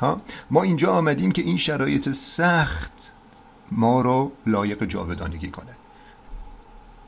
ها؟ 0.00 0.20
ما 0.50 0.62
اینجا 0.62 0.92
آمدیم 0.92 1.32
که 1.32 1.42
این 1.42 1.58
شرایط 1.58 2.08
سخت 2.36 2.92
ما 3.72 4.00
رو 4.00 4.32
لایق 4.46 4.84
جاودانگی 4.84 5.50
کنه. 5.50 5.72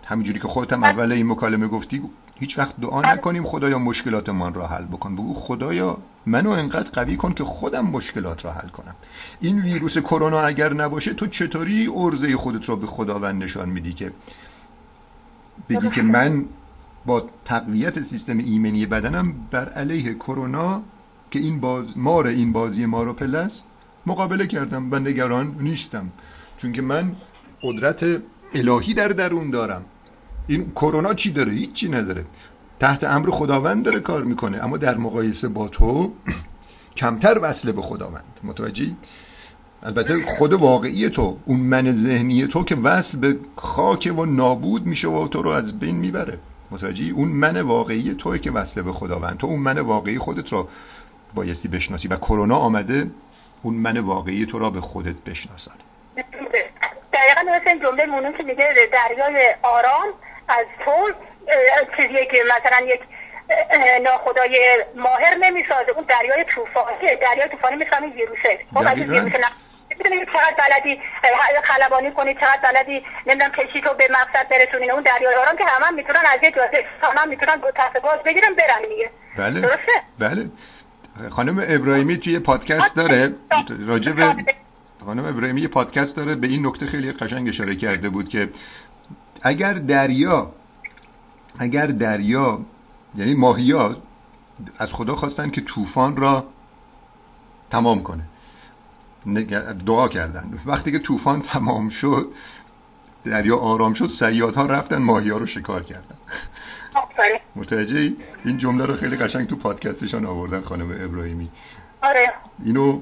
همینجوری 0.05 0.41
که 0.41 0.49
خودت 0.49 0.73
هم 0.73 0.85
اول 0.85 1.13
این 1.13 1.27
مکالمه 1.27 1.69
گفتی 1.69 2.03
هیچ 2.41 2.59
وقت 2.59 2.81
دعا 2.81 3.03
نکنیم 3.03 3.45
خدایا 3.45 3.79
مشکلاتمان 3.79 4.55
را 4.55 4.67
حل 4.67 4.85
بکن. 4.85 5.15
بگو 5.15 5.35
خدایا 5.35 5.99
منو 6.27 6.51
انقدر 6.51 6.91
قوی 6.91 7.17
کن 7.17 7.33
که 7.33 7.45
خودم 7.45 7.87
مشکلات 7.87 8.45
را 8.45 8.53
حل 8.53 8.69
کنم. 8.69 8.95
این 9.41 9.61
ویروس 9.61 9.99
کرونا 9.99 10.41
اگر 10.41 10.73
نباشه 10.73 11.15
تو 11.15 11.27
چطوری 11.27 11.89
ارزه 11.95 12.37
خودت 12.37 12.69
را 12.69 12.77
به 12.77 12.87
خداوند 12.87 13.45
نشان 13.45 13.69
میدی 13.69 13.93
که 13.93 14.13
بگی 15.69 15.91
که 15.91 16.03
من 16.03 16.45
با 17.07 17.23
تقویت 17.45 18.09
سیستم 18.11 18.39
ایمنی 18.39 18.87
بدنم 18.87 19.35
بر 19.51 19.69
علیه 19.69 20.15
کرونا 20.15 20.83
که 21.31 21.39
این 21.39 21.61
باز 21.61 21.99
مار 21.99 22.27
این 22.27 22.53
بازی 22.53 22.87
مارو 22.87 23.13
پلس 23.13 23.51
مقابله 24.07 24.47
کردم. 24.47 24.93
و 24.93 24.99
نگران 24.99 25.57
نیستم. 25.61 26.09
چون 26.63 26.73
که 26.73 26.83
من 26.83 27.13
قدرت 27.63 28.23
الهی 28.55 28.95
در 28.95 29.09
درون 29.09 29.51
دارم. 29.51 29.85
این 30.49 30.71
کرونا 30.71 31.15
چی 31.15 31.31
داره؟ 31.31 31.53
هیچی 31.53 31.89
نداره. 31.89 32.25
تحت 32.81 33.05
امر 33.05 33.31
خداوند 33.31 33.85
داره 33.85 34.01
کار 34.01 34.23
می‌کنه. 34.23 34.65
اما 34.65 34.77
در 34.77 34.97
مقایسه 34.97 35.49
با 35.49 35.69
تو 35.69 36.13
کمتر 37.01 37.39
وصله 37.43 37.73
به 37.73 37.83
خداوند. 37.83 38.25
متوجهی؟ 38.45 38.97
البته 39.83 40.37
خود 40.39 40.53
واقعی 40.53 41.11
تو 41.11 41.37
اون 41.47 41.61
من 41.61 42.05
ذهنی 42.07 42.47
تو 42.47 42.65
که 42.65 42.75
وصل 42.75 43.19
به 43.19 43.37
خاک 43.57 44.13
و 44.17 44.25
نابود 44.25 44.87
میشه 44.87 45.09
و 45.09 45.29
تو 45.29 45.43
رو 45.43 45.51
از 45.51 45.79
بین 45.81 45.97
می‌بره. 45.97 46.39
متوجهی؟ 46.71 47.11
اون 47.11 47.29
من 47.29 47.61
واقعی 47.61 48.15
توی 48.15 48.39
که 48.39 48.51
وصله 48.51 48.83
به 48.83 48.93
خداوند. 48.93 49.37
تو 49.37 49.47
اون 49.47 49.61
من 49.61 49.79
واقعی 49.79 50.19
خودت 50.19 50.53
رو 50.53 50.69
بایستی 51.35 51.69
بشناسی 51.69 52.09
و 52.09 52.17
کرونا 52.17 52.57
آمده 52.57 53.11
اون 53.63 53.75
من 53.75 53.99
واقعی 53.99 54.47
تو 54.47 54.59
را 54.59 54.71
به 54.71 54.81
خودت 54.81 55.25
بشناسن 55.27 55.75
دقیقا 57.13 57.57
مثل 57.57 57.69
این 57.69 57.81
جمله 57.81 58.07
مونون 58.07 58.33
که 58.33 58.43
میگه 58.43 58.75
دریای 58.93 59.55
آرام 59.63 60.09
از 60.49 60.67
تو 60.85 61.11
چیزیه 61.97 62.27
که 62.27 62.37
مثلا 62.57 62.87
یک 62.87 63.01
ناخدای 64.03 64.85
ماهر 64.97 65.35
نمی‌سازه 65.35 65.93
اون 65.93 66.05
دریای 66.09 66.45
طوفانی 66.45 67.17
دریای 67.21 67.49
طوفانی 67.49 67.77
مثل 67.77 67.97
همین 67.97 68.13
ویروسه. 68.13 68.59
خب 68.75 68.85
اگه 68.87 69.05
ویروس 69.05 69.33
می‌دونی 69.91 70.27
چقدر 70.27 70.55
بلدی 70.59 71.01
خلبانی 71.65 72.11
کنی 72.11 72.35
چقدر 72.35 72.59
بلدی 72.63 73.05
نمی‌دونم 73.27 73.51
کشی 73.51 73.81
تو 73.81 73.95
به 73.95 74.09
مقصد 74.11 74.49
برسونی 74.51 74.91
اون 74.91 75.03
دریای 75.03 75.35
آرام 75.35 75.57
که 75.57 75.65
همه 75.65 75.91
می‌تونن 75.91 76.23
از 76.35 76.43
یه 76.43 76.51
جاده 76.51 76.85
هم 77.03 77.29
می‌تونن 77.29 77.61
تحت 77.75 78.03
باز 78.03 78.23
بگیرن 78.23 78.55
برن 78.55 78.89
دیگه. 78.89 79.11
بله. 79.39 79.61
درسته؟ 79.61 79.93
بله. 80.19 80.47
خانم 81.31 81.59
ابراهیمی 81.69 82.19
توی 82.19 82.39
پادکست 82.39 82.97
داره. 82.97 83.33
راجع 83.87 84.13
به 84.13 84.35
خانم 85.05 85.27
ابراهیمی 85.27 85.61
یه 85.61 85.69
پادکست 85.69 86.17
داره. 86.17 86.35
به 86.35 86.47
این 86.47 86.67
نکته 86.67 86.87
خیلی 86.87 87.13
قشنگ 87.13 87.49
اشاره 87.49 87.77
کرده 87.77 88.09
بود 88.09 88.29
که 88.29 88.49
اگر 89.43 89.73
دریا 89.73 90.51
اگر 91.59 91.87
دریا 91.87 92.59
یعنی 93.15 93.35
ماهیا 93.35 93.97
از 94.79 94.89
خدا 94.93 95.17
خواستن 95.17 95.51
که 95.51 95.61
طوفان 95.61 96.17
را 96.17 96.45
تمام 97.71 98.03
کنه. 98.03 98.23
دعا 99.87 100.09
کردن. 100.09 100.59
وقتی 100.67 100.93
که 100.93 100.99
طوفان 100.99 101.43
تمام 101.43 101.91
شد 102.01 102.27
دریا 103.25 103.57
آرام 103.57 103.95
شد 103.95 104.11
سیادها 104.19 104.67
رفتن 104.67 104.97
ماهیا 104.97 105.37
رو 105.37 105.47
شکار 105.47 105.83
کردن. 105.83 106.17
متوجه 107.57 108.13
این 108.45 108.59
جمله 108.59 108.87
رو 108.87 108.97
خیلی 108.97 109.17
قشنگ 109.17 109.49
تو 109.49 109.57
پادکستشان 109.57 110.27
آوردن 110.27 110.61
خانم 110.61 110.91
ابراهیمی. 110.91 111.49
آره. 112.03 112.33
اینو 112.65 113.01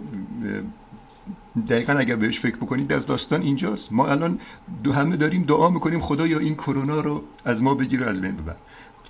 دقیقا 1.68 1.92
اگر 1.92 2.16
بهش 2.16 2.40
فکر 2.40 2.56
بکنید 2.56 2.92
از 2.92 3.06
داستان 3.06 3.42
اینجاست. 3.42 3.92
ما 3.92 4.08
الان 4.08 4.38
دو 4.84 4.92
همه 4.92 5.16
داریم 5.16 5.42
دعا 5.42 5.70
می‌کنیم 5.70 6.00
خدا 6.00 6.26
یا 6.26 6.38
این 6.38 6.54
کرونا 6.54 7.00
رو 7.00 7.22
از 7.44 7.62
ما 7.62 7.74
بگیره 7.74 8.06
از 8.06 8.20
بین 8.20 8.36
ببر. 8.36 8.56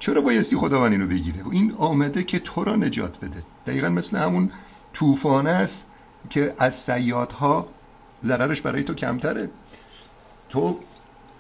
چرا 0.01 0.21
بایستی 0.21 0.57
خداوند 0.57 0.93
اینو 0.93 1.07
بگیره؟ 1.07 1.39
این 1.51 1.75
آمده 1.79 2.25
که 2.25 2.39
تو 2.39 2.65
را 2.65 2.77
نجات 2.77 3.17
بده. 3.17 3.43
دقیقا 3.67 3.89
مثل 3.89 4.17
همون 4.17 4.51
طوفان 4.93 5.47
است 5.47 5.85
که 6.31 6.55
از 6.59 6.73
سیادها 6.87 7.67
ضررش 8.25 8.61
برای 8.61 8.85
تو 8.85 8.95
کمتره. 8.95 9.51
تو 10.49 10.79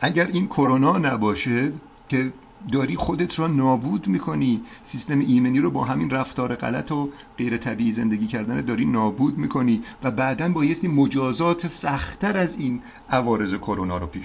اگر 0.01 0.27
این 0.27 0.47
کرونا 0.47 0.99
نباشه 0.99 1.73
که 2.09 2.33
داری 2.73 2.97
خودت 2.97 3.39
را 3.39 3.47
نابود 3.47 4.07
می‌کنی. 4.07 4.61
سیستم 4.93 5.19
ایمنی 5.19 5.59
رو 5.59 5.71
با 5.71 5.85
همین 5.85 6.11
رفتار 6.11 6.55
غلط 6.55 6.93
و 6.93 7.11
غیر 7.39 7.57
طبیعی 7.57 7.93
زندگی 7.93 8.27
کردن 8.27 8.61
داری 8.61 8.85
نابود 8.85 9.39
می‌کنی 9.39 9.83
و 10.03 10.11
بعدا 10.11 10.49
بایستی 10.49 10.89
مجازات 10.89 11.71
سختتر 11.83 12.39
از 12.39 12.49
این 12.59 12.81
عوارض 13.11 13.55
کرونا 13.55 13.99
رو 13.99 14.07
پیش 14.07 14.25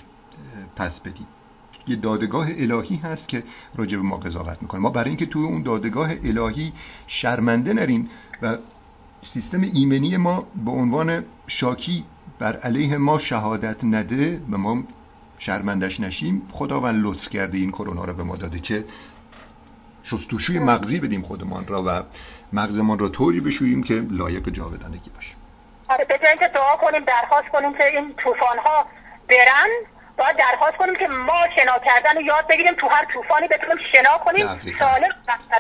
پس 0.76 0.92
بدی. 0.92 1.26
یه 1.88 1.96
دادگاه 1.96 2.48
الهی 2.58 2.96
هست 2.96 3.28
که 3.28 3.44
راجع 3.76 3.98
به 3.98 4.04
ما 4.04 4.18
قضاوت 4.18 4.62
می‌کنه. 4.62 4.82
ما 4.82 4.90
برای 4.90 5.10
اینکه 5.10 5.26
توی 5.26 5.44
اون 5.44 5.62
دادگاه 5.62 6.12
الهی 6.24 6.74
شرمنده 7.08 7.74
نریم 7.74 8.10
و 8.42 8.58
سیستم 9.34 9.62
ایمنی 9.62 10.18
ما 10.18 10.44
به 10.66 10.72
عنوان 10.72 11.24
شاکی 11.48 12.04
بر 12.40 12.56
علیه 12.58 12.98
ما 12.98 13.20
شهادت 13.20 13.84
نده 13.84 14.42
و 14.52 14.58
ما 14.58 14.84
شرمندش 15.46 16.00
نشیم. 16.00 16.50
خداوند 16.52 17.06
لطف 17.06 17.30
کرده 17.30 17.58
این 17.58 17.72
کرونا 17.72 18.04
رو 18.04 18.14
به 18.14 18.24
ما 18.24 18.36
داده 18.36 18.60
که 18.60 18.86
شستوشوی 20.04 20.60
مغزی 20.60 21.00
بدیم 21.00 21.22
خودمان 21.22 21.68
را 21.68 21.84
و 21.86 22.04
مغزمان 22.54 23.00
را 23.00 23.10
طوری 23.10 23.40
بشوییم 23.40 23.84
که 23.84 23.94
لایق 24.10 24.50
جاودانگی 24.50 25.10
باشیم. 25.16 25.36
آره 25.90 26.06
به 26.06 26.20
که 26.40 26.48
دعا 26.54 26.78
کنیم 26.78 27.04
درخواست 27.04 27.48
کنیم 27.48 27.74
که 27.74 27.84
این 27.84 28.14
طوفان 28.18 28.58
ها 28.58 28.86
برن 29.30 29.70
باید 30.18 30.38
درخواست 30.38 30.78
کنیم 30.78 30.96
که 30.96 31.08
ما 31.08 31.40
شنا 31.56 31.80
کردن 31.86 32.18
و 32.18 32.22
یاد 32.22 32.48
بگیریم 32.50 32.74
تو 32.74 32.88
هر 32.88 33.06
طوفانی 33.14 33.48
بتونیم 33.48 33.78
شنا 33.92 34.18
کنیم 34.26 34.48
سالم 34.80 35.10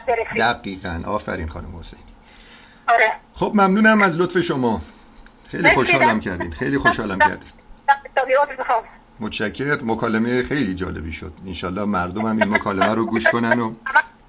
برسیم. 0.07 0.53
دقیقا. 0.53 1.01
آفرین 1.05 1.47
خانم 1.47 1.79
حسین 1.79 1.99
آره. 2.87 3.11
خب 3.33 3.51
ممنونم 3.53 4.01
از 4.01 4.13
لطف 4.15 4.41
شما. 4.47 4.81
خیلی 5.51 5.73
خوشحالم 5.73 6.19
کردین. 6.19 6.51
خیلی 6.51 6.77
خوشحالم 6.77 7.19
کردین. 7.19 7.49
متشکرم. 9.21 9.91
مکالمه 9.91 10.43
خیلی 10.43 10.75
جالبی 10.75 11.13
شد. 11.13 11.33
انشالله 11.47 11.83
مردم 11.83 12.21
هم 12.21 12.41
این 12.41 12.49
مکالمه 12.49 12.95
رو 12.95 13.05
گوش 13.05 13.23
کنن 13.31 13.59
و 13.59 13.73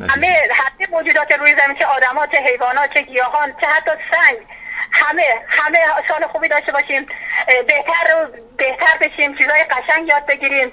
همه 0.00 0.36
همه 0.52 0.88
موجودات 0.92 1.30
روی 1.40 1.50
زمین 1.64 1.76
چه 1.78 1.84
آدمات 1.84 2.30
چه 2.30 2.38
حیوانات 2.38 2.94
چه 2.94 3.02
گیاهان 3.02 3.48
چه 3.60 3.66
حتی 3.66 3.90
سنگ. 4.10 4.38
همه 4.92 5.22
همه 5.48 5.78
سال 6.08 6.26
خوبی 6.26 6.48
داشته 6.48 6.72
باشیم. 6.72 7.06
بهتر 7.46 8.06
و 8.14 8.28
بهتر 8.58 8.98
بشیم 9.00 9.34
چیزای 9.34 9.64
قشنگ 9.70 10.08
یاد 10.08 10.26
بگیریم. 10.28 10.68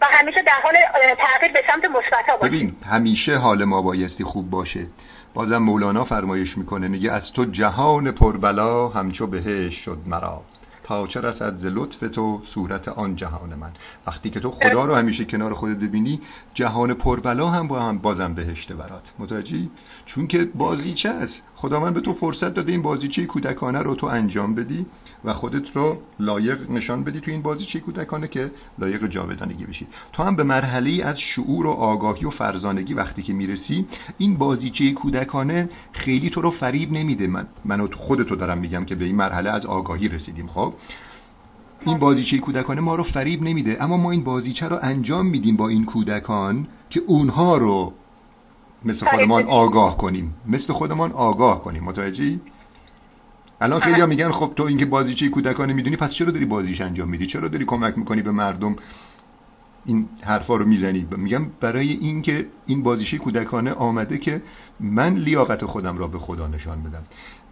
و 0.00 0.06
همیشه 0.10 0.42
در 0.42 0.60
حال 0.62 0.74
تغییر 1.18 1.52
به 1.52 1.62
سمت 1.66 1.84
مثبت 1.84 2.26
باشیم. 2.40 2.48
ببین 2.48 2.76
همیشه 2.90 3.36
حال 3.36 3.64
ما 3.64 3.82
بایستی 3.82 4.24
خوب 4.24 4.50
باشه. 4.50 4.86
بازم 5.34 5.58
مولانا 5.58 6.04
فرمایش 6.04 6.58
می‌کنه 6.58 6.88
میگه 6.88 7.12
از 7.12 7.22
تو 7.36 7.44
جهان 7.44 8.12
پربلا 8.12 8.88
همچو 8.88 9.26
بهش 9.26 9.74
شد 9.84 9.98
مرا. 10.06 10.42
تا 10.84 11.06
چه 11.06 11.20
رسد 11.20 11.58
ز 11.58 11.64
لطف 11.64 12.14
تو 12.14 12.42
صورت 12.54 12.88
آن 12.88 13.16
جهان 13.16 13.54
من. 13.54 13.72
وقتی 14.06 14.30
که 14.30 14.40
تو 14.40 14.50
خدا 14.50 14.84
رو 14.84 14.94
همیشه 14.94 15.24
کنار 15.24 15.54
خودت 15.54 15.76
ببینی 15.76 16.20
جهان 16.54 16.94
پربلا 16.94 17.50
هم 17.50 17.68
با 17.68 17.82
هم 17.82 17.98
بازم 17.98 18.34
بهشت 18.34 18.72
برات 18.72 19.02
متوجهی؟ 19.18 19.70
چون 20.14 20.26
که 20.26 20.48
بازیچه 20.54 21.08
است؟ 21.08 21.32
خدا 21.56 21.80
من 21.80 21.94
به 21.94 22.00
تو 22.00 22.12
فرصت 22.12 22.54
داده 22.54 22.72
این 22.72 22.82
بازیچه 22.82 23.26
کودکانه 23.26 23.78
رو 23.78 23.94
تو 23.94 24.06
انجام 24.06 24.54
بدی 24.54 24.86
و 25.24 25.34
خودت 25.34 25.62
رو 25.74 25.96
لایق 26.20 26.70
نشان 26.70 27.04
بدی 27.04 27.20
تو 27.20 27.30
این 27.30 27.42
بازیچه 27.42 27.80
کودکانه 27.80 28.28
که 28.28 28.50
لایق 28.78 29.06
جاودانگی 29.06 29.64
بشی. 29.64 29.86
تو 30.12 30.22
هم 30.22 30.36
به 30.36 30.42
مرحله 30.42 31.04
از 31.04 31.16
شعور 31.34 31.66
و 31.66 31.70
آگاهی 31.70 32.24
و 32.24 32.30
فرزانگی 32.30 32.94
وقتی 32.94 33.22
که 33.22 33.32
می‌رسی 33.32 33.86
این 34.18 34.36
بازیچه 34.36 34.92
کودکانه 34.92 35.68
خیلی 35.92 36.30
تو 36.30 36.40
رو 36.40 36.50
فریب 36.50 36.92
نمیده. 36.92 37.26
من 37.26 37.46
منو 37.64 37.88
خودتو 37.96 38.36
دارم 38.36 38.58
میگم 38.58 38.84
که 38.84 38.94
به 38.94 39.04
این 39.04 39.16
مرحله 39.16 39.50
از 39.50 39.66
آگاهی 39.66 40.08
رسیدیم 40.08 40.46
خب؟ 40.46 40.72
این 41.86 41.98
بازیچه 41.98 42.38
کودکانه 42.38 42.80
ما 42.80 42.94
رو 42.94 43.04
فریب 43.04 43.42
نمیده. 43.42 43.82
اما 43.82 43.96
ما 43.96 44.10
این 44.10 44.24
بازیچه 44.24 44.68
رو 44.68 44.78
انجام 44.82 45.26
میدیم 45.26 45.56
با 45.56 45.68
این 45.68 45.84
کودکان 45.84 46.66
که 46.90 47.00
اونها 47.06 47.56
رو 47.56 47.92
مثل 48.84 49.06
خودمان 49.06 49.44
آگاه 49.44 49.96
کنیم. 49.96 50.34
مثل 50.46 50.72
خودمان 50.72 51.12
آگاه 51.12 51.64
کنیم. 51.64 51.84
متوجهی؟ 51.84 52.40
الان 53.60 53.80
خیلی 53.80 54.00
ها 54.00 54.06
میگن 54.06 54.32
خب 54.32 54.52
تو 54.56 54.62
اینکه 54.62 54.84
بازیچه 54.84 55.28
کودکانه 55.28 55.72
می‌دونی 55.72 55.96
پس 55.96 56.10
چرا 56.10 56.30
داری 56.30 56.44
بازیش 56.44 56.80
انجام 56.80 57.08
میدی؟ 57.08 57.26
چرا 57.26 57.48
داری 57.48 57.64
کمک 57.64 57.98
می‌کنی 57.98 58.22
به 58.22 58.30
مردم؟ 58.30 58.76
این 59.84 60.08
حرفا 60.22 60.56
رو 60.56 60.64
می‌زنی. 60.64 61.06
میگم 61.16 61.46
برای 61.60 61.92
اینکه 61.92 62.46
این 62.66 62.82
بازیچه 62.82 63.18
کودکانه 63.18 63.72
آمده 63.72 64.18
که 64.18 64.42
من 64.80 65.14
لیاقت 65.14 65.64
خودم 65.64 65.98
را 65.98 66.06
به 66.06 66.18
خدا 66.18 66.46
نشان 66.46 66.82
بدم. 66.82 67.02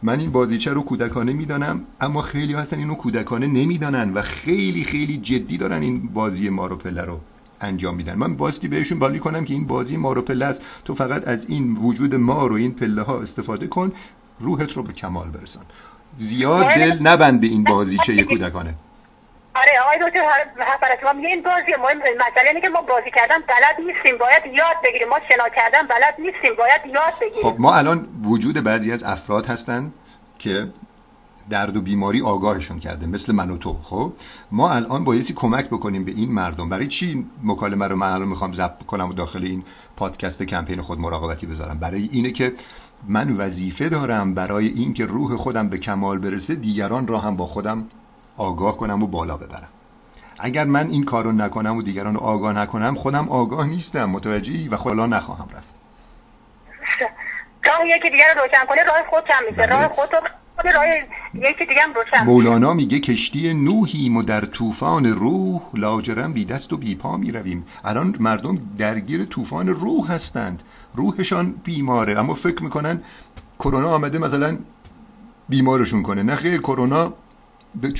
من 0.02 0.20
این 0.20 0.32
بازیچه 0.32 0.72
رو 0.72 0.82
کودکانه 0.82 1.32
می‌دانم 1.32 1.80
اما 2.00 2.22
خیلی 2.22 2.54
هستن 2.54 2.78
اینو 2.78 2.94
کودکانه 2.94 3.46
نمی‌دانن 3.46 4.12
و 4.14 4.22
خیلی 4.22 4.84
خیلی 4.84 5.18
جدی 5.18 5.58
دارن 5.58 5.82
این 5.82 6.08
بازی 6.14 6.48
مارو 6.48 6.76
پله 6.76 7.02
رو. 7.02 7.20
انجام 7.64 7.96
میدن. 7.96 8.14
من 8.14 8.36
باستی 8.36 8.68
بهشون 8.68 8.98
بالی 8.98 9.18
کنم 9.18 9.44
که 9.44 9.54
این 9.54 9.66
بازی 9.66 9.96
مارو 9.96 10.22
پله 10.22 10.44
است. 10.44 10.60
تو 10.84 10.94
فقط 10.94 11.28
از 11.28 11.38
این 11.48 11.76
وجود 11.76 12.14
مار 12.14 12.52
و 12.52 12.54
این 12.54 12.74
پله 12.74 13.02
ها 13.02 13.20
استفاده 13.20 13.66
کن 13.66 13.92
روحت 14.40 14.72
رو 14.72 14.82
به 14.82 14.92
کمال 14.92 15.28
برسان. 15.28 15.64
زیاد 16.18 16.66
دل 16.66 16.98
نبند 17.00 17.40
به 17.40 17.46
این 17.46 17.64
بازیچه 17.64 18.22
کودکانه. 18.22 18.74
آره 19.54 19.80
آقای 19.84 19.98
دکتر 20.08 20.20
شما 21.00 21.12
میگه 21.12 21.28
این 21.28 21.42
بازی 21.42 21.72
مهم 21.82 21.98
مسئله 21.98 22.48
اینه 22.48 22.60
که 22.60 22.68
ما 22.68 22.82
بازی 22.82 23.10
کردن 23.10 23.36
بلد 23.36 23.86
نیستیم. 23.86 24.18
باید 24.18 24.54
یاد 24.54 24.76
بگیریم. 24.84 25.08
ما 25.08 25.18
شنا 25.28 25.48
کردن 25.56 25.86
بلد 25.86 26.14
نیستیم. 26.18 26.54
باید 26.58 26.94
یاد 26.94 27.14
بگیریم. 27.20 27.50
خب 27.50 27.60
ما 27.60 27.76
الان 27.76 28.06
وجود 28.24 28.64
بعضی 28.64 28.92
از 28.92 29.02
افراد 29.02 29.46
هستن 29.46 29.92
که 30.38 30.66
درد 31.50 31.76
و 31.76 31.80
بیماری 31.80 32.22
آگاهشون 32.22 32.80
کرده 32.80 33.06
مثل 33.06 33.32
من 33.32 33.50
و 33.50 33.56
تو. 33.56 33.76
خب؟ 33.82 34.12
ما 34.50 34.70
الان 34.70 35.04
بایستی 35.04 35.32
کمک 35.32 35.66
بکنیم 35.66 36.04
به 36.04 36.10
این 36.10 36.32
مردم. 36.32 36.68
برای 36.68 36.88
چی 36.88 37.26
مکالمه 37.44 37.88
رو 37.88 37.96
من 37.96 38.12
الان 38.12 38.28
می‌خوام 38.28 38.54
ضبط 38.54 38.82
کنم 38.86 39.08
و 39.08 39.12
داخل 39.12 39.44
این 39.44 39.64
پادکست 39.96 40.42
کمپین 40.42 40.82
خود 40.82 40.98
مراقبتی 40.98 41.46
بذارم؟ 41.46 41.78
برای 41.78 42.08
اینه 42.12 42.32
که 42.32 42.52
من 43.08 43.36
وظیفه 43.36 43.88
دارم 43.88 44.34
برای 44.34 44.68
اینکه 44.68 45.04
روح 45.04 45.36
خودم 45.36 45.68
به 45.68 45.78
کمال 45.78 46.18
برسه 46.18 46.54
دیگران 46.54 47.06
را 47.06 47.18
هم 47.18 47.36
با 47.36 47.46
خودم 47.46 47.84
آگاه 48.36 48.76
کنم 48.76 49.02
و 49.02 49.06
بالا 49.06 49.36
ببرم. 49.36 49.68
اگر 50.38 50.64
من 50.64 50.90
این 50.90 51.04
کارو 51.04 51.32
نکنم 51.32 51.76
و 51.76 51.82
دیگران 51.82 52.14
رو 52.14 52.20
آگاه 52.20 52.52
نکنم 52.52 52.94
خودم 52.94 53.28
آگاه 53.28 53.66
نیستم. 53.66 54.04
متوجهی؟ 54.04 54.68
و 54.68 54.76
خدا 54.76 55.06
نخواهم 55.06 55.48
رفت. 55.56 55.68
راه 57.66 57.88
یکی 57.96 58.10
دیگر 58.10 58.34
رو 58.34 58.40
روشن 58.42 58.66
کنه 58.68 58.84
راه 58.84 59.02
خود 59.10 59.22
هم 59.26 59.44
میشه. 59.50 59.62
راه 59.62 59.88
خود 59.88 60.12
راه 60.12 60.41
یکی 61.34 61.64
دیگه 61.66 61.82
روشن. 61.94 62.24
مولانا 62.24 62.74
میگه 62.74 63.00
کشتی 63.00 63.54
نوحیم 63.54 64.16
و 64.16 64.22
در 64.22 64.44
طوفان 64.44 65.06
روح 65.06 65.62
لاجرم 65.74 66.32
بی 66.32 66.44
دست 66.44 66.72
و 66.72 66.76
بی 66.76 66.94
پا 66.94 67.16
می‌رویم. 67.16 67.66
الان 67.84 68.16
مردم 68.20 68.58
درگیر 68.78 69.24
طوفان 69.24 69.68
روح 69.68 70.12
هستند. 70.12 70.62
روحشان 70.94 71.54
بیماره. 71.64 72.18
اما 72.18 72.34
فکر 72.34 72.62
می‌کنن 72.62 73.00
کرونا 73.58 73.94
آمده 73.94 74.18
مثلا 74.18 74.58
بیمارشون 75.48 76.02
کنه. 76.02 76.22
نه 76.22 76.36
خیر 76.36 76.60
کرونا 76.60 77.12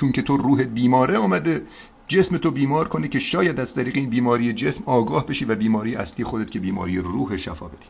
چون 0.01 0.13
که 0.13 0.23
تو 0.23 0.37
روح 0.37 0.65
بیماره 0.65 1.19
آمده 1.19 1.63
جسم 2.09 2.39
تو 2.39 2.51
بیمار 2.51 2.89
کنه 2.89 3.09
که 3.09 3.19
شاید 3.19 3.61
از 3.61 3.75
طریق 3.75 3.97
این 3.97 4.11
بیماری 4.11 4.53
جسم 4.53 4.83
آگاه 4.87 5.27
بشی 5.27 5.45
و 5.45 5.55
بیماری 5.55 5.97
اصلی 5.97 6.25
خودت 6.25 6.51
که 6.51 6.59
بیماری 6.59 6.99
روح 6.99 7.37
شفا 7.37 7.67
بدی. 7.67 7.87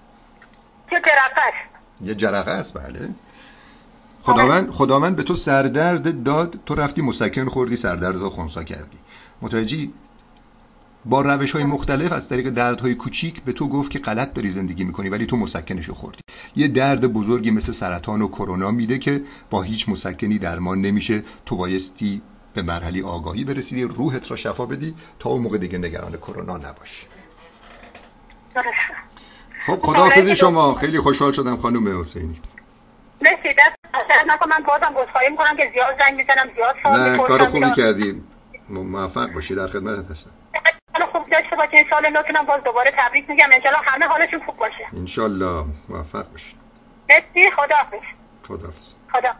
چه 0.90 0.96
جرقه 0.96 1.52
یه 2.00 2.14
جرقه 2.14 2.50
است 2.50 2.74
بله. 2.74 3.08
خداوند 4.22 4.70
خداوند 4.70 5.16
به 5.16 5.22
تو 5.22 5.36
سردرد 5.36 6.22
داد. 6.24 6.58
تو 6.66 6.74
رفتی 6.74 7.02
مسکن 7.02 7.48
خوردی 7.48 7.76
سردرد 7.76 8.16
رو 8.16 8.30
خونسا 8.30 8.64
کردی. 8.64 8.98
متوجهی؟ 9.42 9.90
با 11.04 11.20
روش 11.20 11.50
های 11.50 11.64
مختلف 11.64 12.12
از 12.12 12.28
طریق 12.28 12.50
دردهای 12.50 12.94
کوچیک 12.94 13.42
به 13.42 13.52
تو 13.52 13.68
گفت 13.68 13.90
که 13.90 13.98
غلط 13.98 14.34
داری 14.34 14.52
زندگی 14.52 14.84
می‌کنی 14.84 15.08
ولی 15.08 15.26
تو 15.26 15.36
مسکنش 15.36 15.90
خوردی. 15.90 16.18
یه 16.56 16.68
درد 16.68 17.12
بزرگی 17.12 17.50
مثل 17.50 17.72
سرطان 17.80 18.22
و 18.22 18.28
کرونا 18.28 18.70
میده 18.70 18.98
که 18.98 19.22
با 19.50 19.62
هیچ 19.62 19.88
مسکنی 19.88 20.38
درمان 20.38 20.80
نمیشه. 20.80 21.22
تو 21.46 21.56
بایستی 21.56 22.22
به 22.54 22.62
مرحله 22.62 23.04
آگاهی 23.04 23.44
برسیدی. 23.44 23.82
روحت 23.82 24.30
را 24.30 24.36
شفا 24.36 24.66
بدی 24.66 24.94
تا 25.18 25.30
اون 25.30 25.42
موقع 25.42 25.58
دیگه 25.58 25.78
نگران 25.78 26.12
کرونا 26.12 26.56
نباشی. 26.56 27.06
خب 29.66 29.78
خدا 29.82 30.34
شما. 30.34 30.74
خیلی 30.74 31.00
خوشحال 31.00 31.32
شدم 31.32 31.56
خانم 31.56 32.00
حسینی. 32.00 32.36
مرسی. 33.22 33.54
دست 33.58 34.46
من 34.46 34.64
بازم 34.66 34.92
گذخواهی 34.94 35.28
می‌کنم 35.28 35.56
که 35.56 35.70
زیاد 35.72 35.98
زنگ 35.98 36.14
می‌زنم 36.14 36.50
زیاد 36.54 36.76
نه 36.86 37.18
کار 37.18 37.50
خوبی 37.50 37.74
کردی 37.76 38.22
موفق 38.68 39.32
باشی 39.32 39.54
در 39.54 39.66
خدمت 39.66 40.10
هستم. 40.10 40.30
حالا 40.94 41.06
خوب 41.06 41.30
داشته 41.30 41.56
باشه 41.56 41.70
این 41.72 41.86
سال 41.90 42.08
نوتونم 42.08 42.46
باز 42.46 42.64
دوباره 42.64 42.92
تبریک 42.98 43.30
میگم. 43.30 43.48
انشالله 43.52 43.78
همه 43.84 44.06
حالشون 44.06 44.40
خوب 44.46 44.56
باشه. 44.56 44.84
انشالله 44.96 45.64
موفق 45.88 46.30
باشی. 46.32 46.56
مرسی. 47.14 47.50
خدا 47.50 47.76
حافظ 47.76 48.06
خدا 48.48 48.72
خدا 49.12 49.32